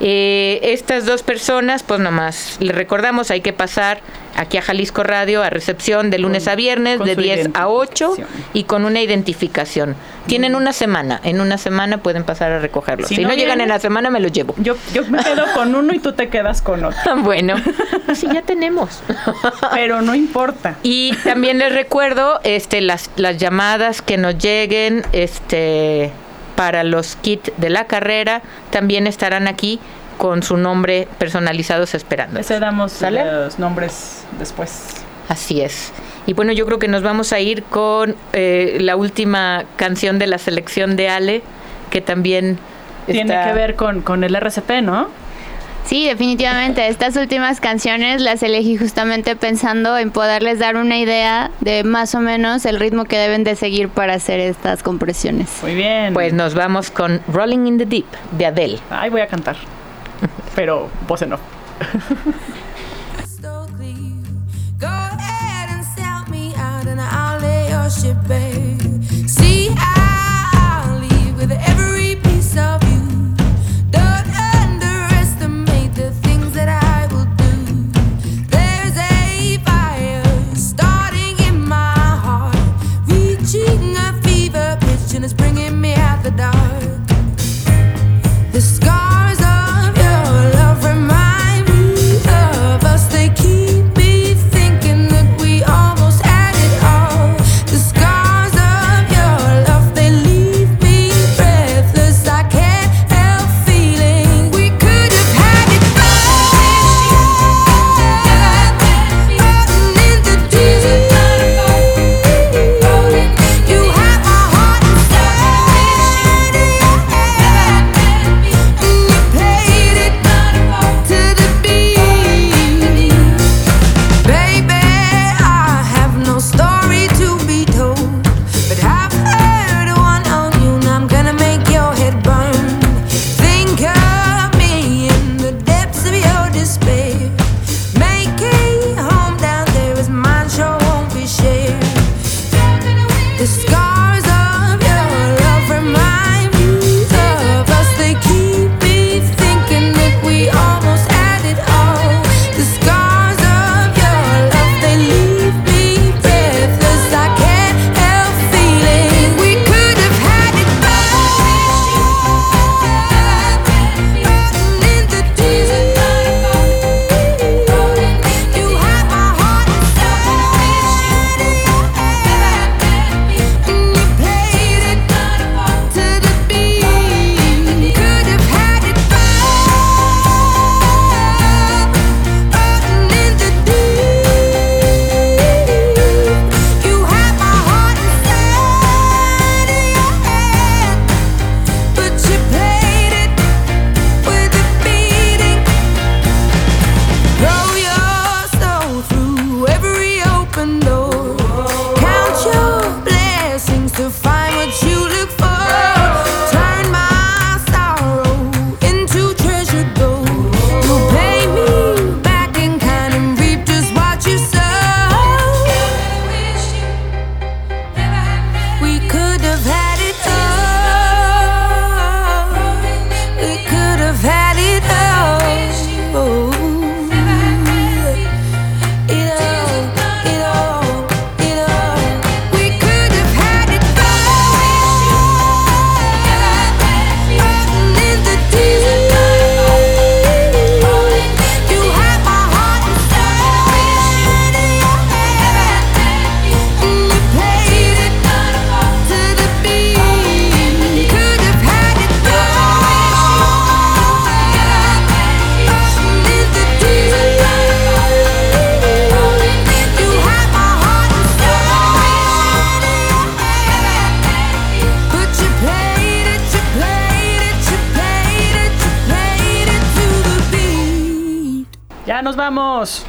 [0.00, 4.00] Eh, estas dos personas, pues nomás, le recordamos, hay que pasar
[4.36, 8.16] aquí a Jalisco Radio a recepción de lunes a viernes de 10 a 8
[8.52, 9.94] y con una identificación.
[10.26, 13.06] Tienen una semana, en una semana pueden pasar a recogerlo.
[13.06, 14.54] Si, no, llegan en la semana me lo llevo.
[14.58, 17.16] Yo, yo me quedo con uno y tú te quedas con otro.
[17.22, 17.54] bueno,
[18.08, 19.02] así ya tenemos.
[19.72, 20.76] Pero no importa.
[20.82, 26.10] Y también les recuerdo este las las llamadas que nos lleguen este
[26.56, 29.80] para los kits de la carrera también estarán aquí
[30.18, 32.38] con su nombre personalizados esperando.
[32.38, 35.04] Les damos los nombres después.
[35.28, 35.92] Así es.
[36.26, 40.26] Y bueno, yo creo que nos vamos a ir con eh, la última canción de
[40.26, 41.42] la selección de Ale,
[41.90, 42.58] que también
[43.06, 45.08] tiene que ver con, con el RCP, ¿no?
[45.86, 46.88] Sí, definitivamente.
[46.88, 52.20] Estas últimas canciones las elegí justamente pensando en poderles dar una idea de más o
[52.20, 55.50] menos el ritmo que deben de seguir para hacer estas compresiones.
[55.62, 56.14] Muy bien.
[56.14, 58.78] Pues nos vamos con Rolling in the Deep de Adele.
[58.90, 59.56] Ay, voy a cantar.
[60.54, 61.38] Pero vos no.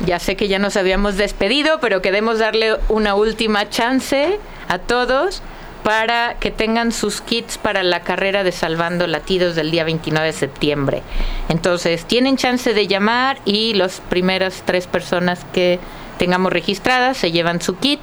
[0.06, 5.42] Ya sé que ya nos habíamos despedido, pero queremos darle una última chance a todos
[5.84, 10.34] para que tengan sus kits para la carrera de Salvando Latidos del día 29 de
[10.34, 11.04] septiembre.
[11.48, 15.80] Entonces, tienen chance de llamar y las primeras tres personas que
[16.18, 18.00] tengamos registradas se llevan su kit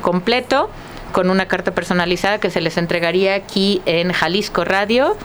[0.00, 0.70] completo
[1.12, 5.16] con una carta personalizada que se les entregaría aquí en Jalisco Radio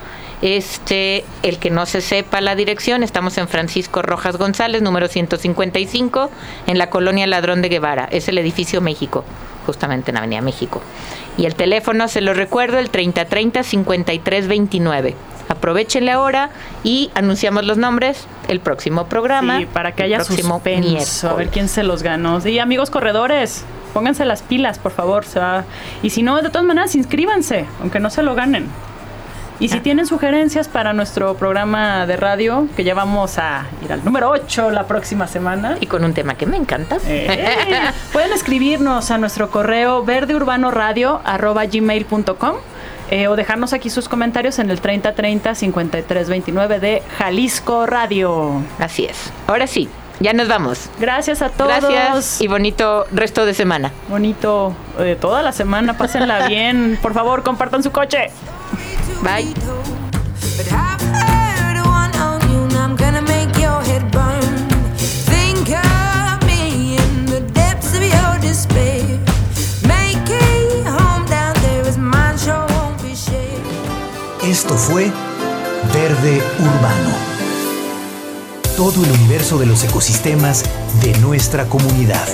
[0.43, 6.29] este, el que no se sepa la dirección, estamos en Francisco Rojas González, número 155,
[6.67, 8.09] en la colonia Ladrón de Guevara.
[8.11, 9.23] Es el edificio México,
[9.65, 10.81] justamente en Avenida México.
[11.37, 15.13] Y el teléfono, se lo recuerdo, el 3030-5329.
[15.47, 16.49] Aprovechenle ahora
[16.83, 19.59] y anunciamos los nombres el próximo programa.
[19.59, 22.45] Sí, para que haya suspenso, a ver quién se los ganó.
[22.45, 23.63] Y amigos corredores,
[23.93, 25.23] pónganse las pilas, por favor.
[26.01, 28.67] Y si no, de todas maneras, inscríbanse, aunque no se lo ganen.
[29.59, 34.03] Y si tienen sugerencias para nuestro programa de radio, que ya vamos a ir al
[34.03, 35.77] número 8 la próxima semana.
[35.79, 36.97] Y con un tema que me encanta.
[37.07, 37.79] Eh,
[38.11, 42.55] pueden escribirnos a nuestro correo verdeurbanoradio.gmail.com
[43.11, 48.61] eh, o dejarnos aquí sus comentarios en el 3030-5329 de Jalisco Radio.
[48.79, 49.31] Así es.
[49.47, 49.89] Ahora sí,
[50.19, 50.89] ya nos vamos.
[50.99, 51.81] Gracias a todos.
[51.81, 53.91] Gracias y bonito resto de semana.
[54.09, 56.97] Bonito eh, toda la semana, pásenla bien.
[57.01, 58.29] Por favor, compartan su coche.
[59.23, 59.53] Bye.
[74.43, 75.09] Esto fue
[75.93, 77.09] Verde Urbano.
[78.75, 80.65] Todo el universo de los ecosistemas
[81.01, 82.27] de nuestra comunidad.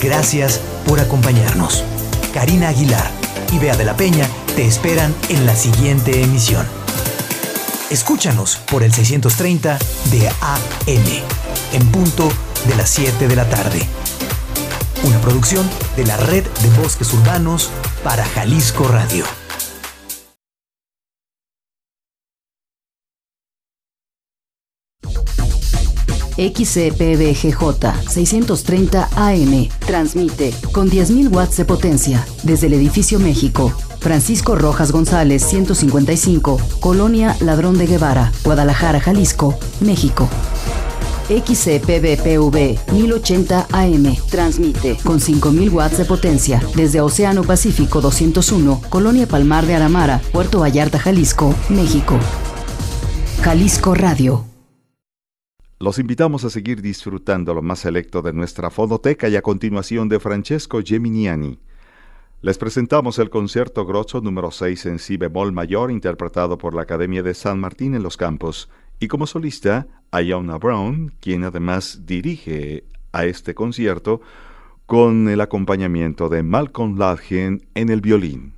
[0.00, 1.84] Gracias por acompañarnos.
[2.32, 3.10] Karina Aguilar
[3.52, 4.26] y Bea de la Peña
[4.56, 6.66] te esperan en la siguiente emisión.
[7.90, 9.78] Escúchanos por el 630
[10.10, 11.22] de AM,
[11.72, 12.28] en punto
[12.66, 13.86] de las 7 de la tarde.
[15.04, 17.70] Una producción de la Red de Bosques Urbanos
[18.04, 19.41] para Jalisco Radio.
[26.42, 27.54] XCPBGJ
[28.08, 33.72] 630 AM transmite con 10.000 watts de potencia desde el edificio México.
[34.00, 40.28] Francisco Rojas González 155, Colonia Ladrón de Guevara, Guadalajara, Jalisco, México.
[41.28, 49.64] XCPBPV 1080 AM transmite con 5000 watts de potencia desde Océano Pacífico 201, Colonia Palmar
[49.66, 52.18] de Aramara, Puerto Vallarta, Jalisco, México.
[53.42, 54.51] Jalisco Radio
[55.82, 60.20] los invitamos a seguir disfrutando lo más selecto de nuestra fonoteca y a continuación de
[60.20, 61.58] Francesco Geminiani.
[62.40, 67.24] Les presentamos el concierto grosso número 6 en si bemol mayor interpretado por la Academia
[67.24, 68.70] de San Martín en los Campos
[69.00, 74.20] y como solista Iona Brown, quien además dirige a este concierto
[74.86, 78.54] con el acompañamiento de Malcolm Ladgen en el violín.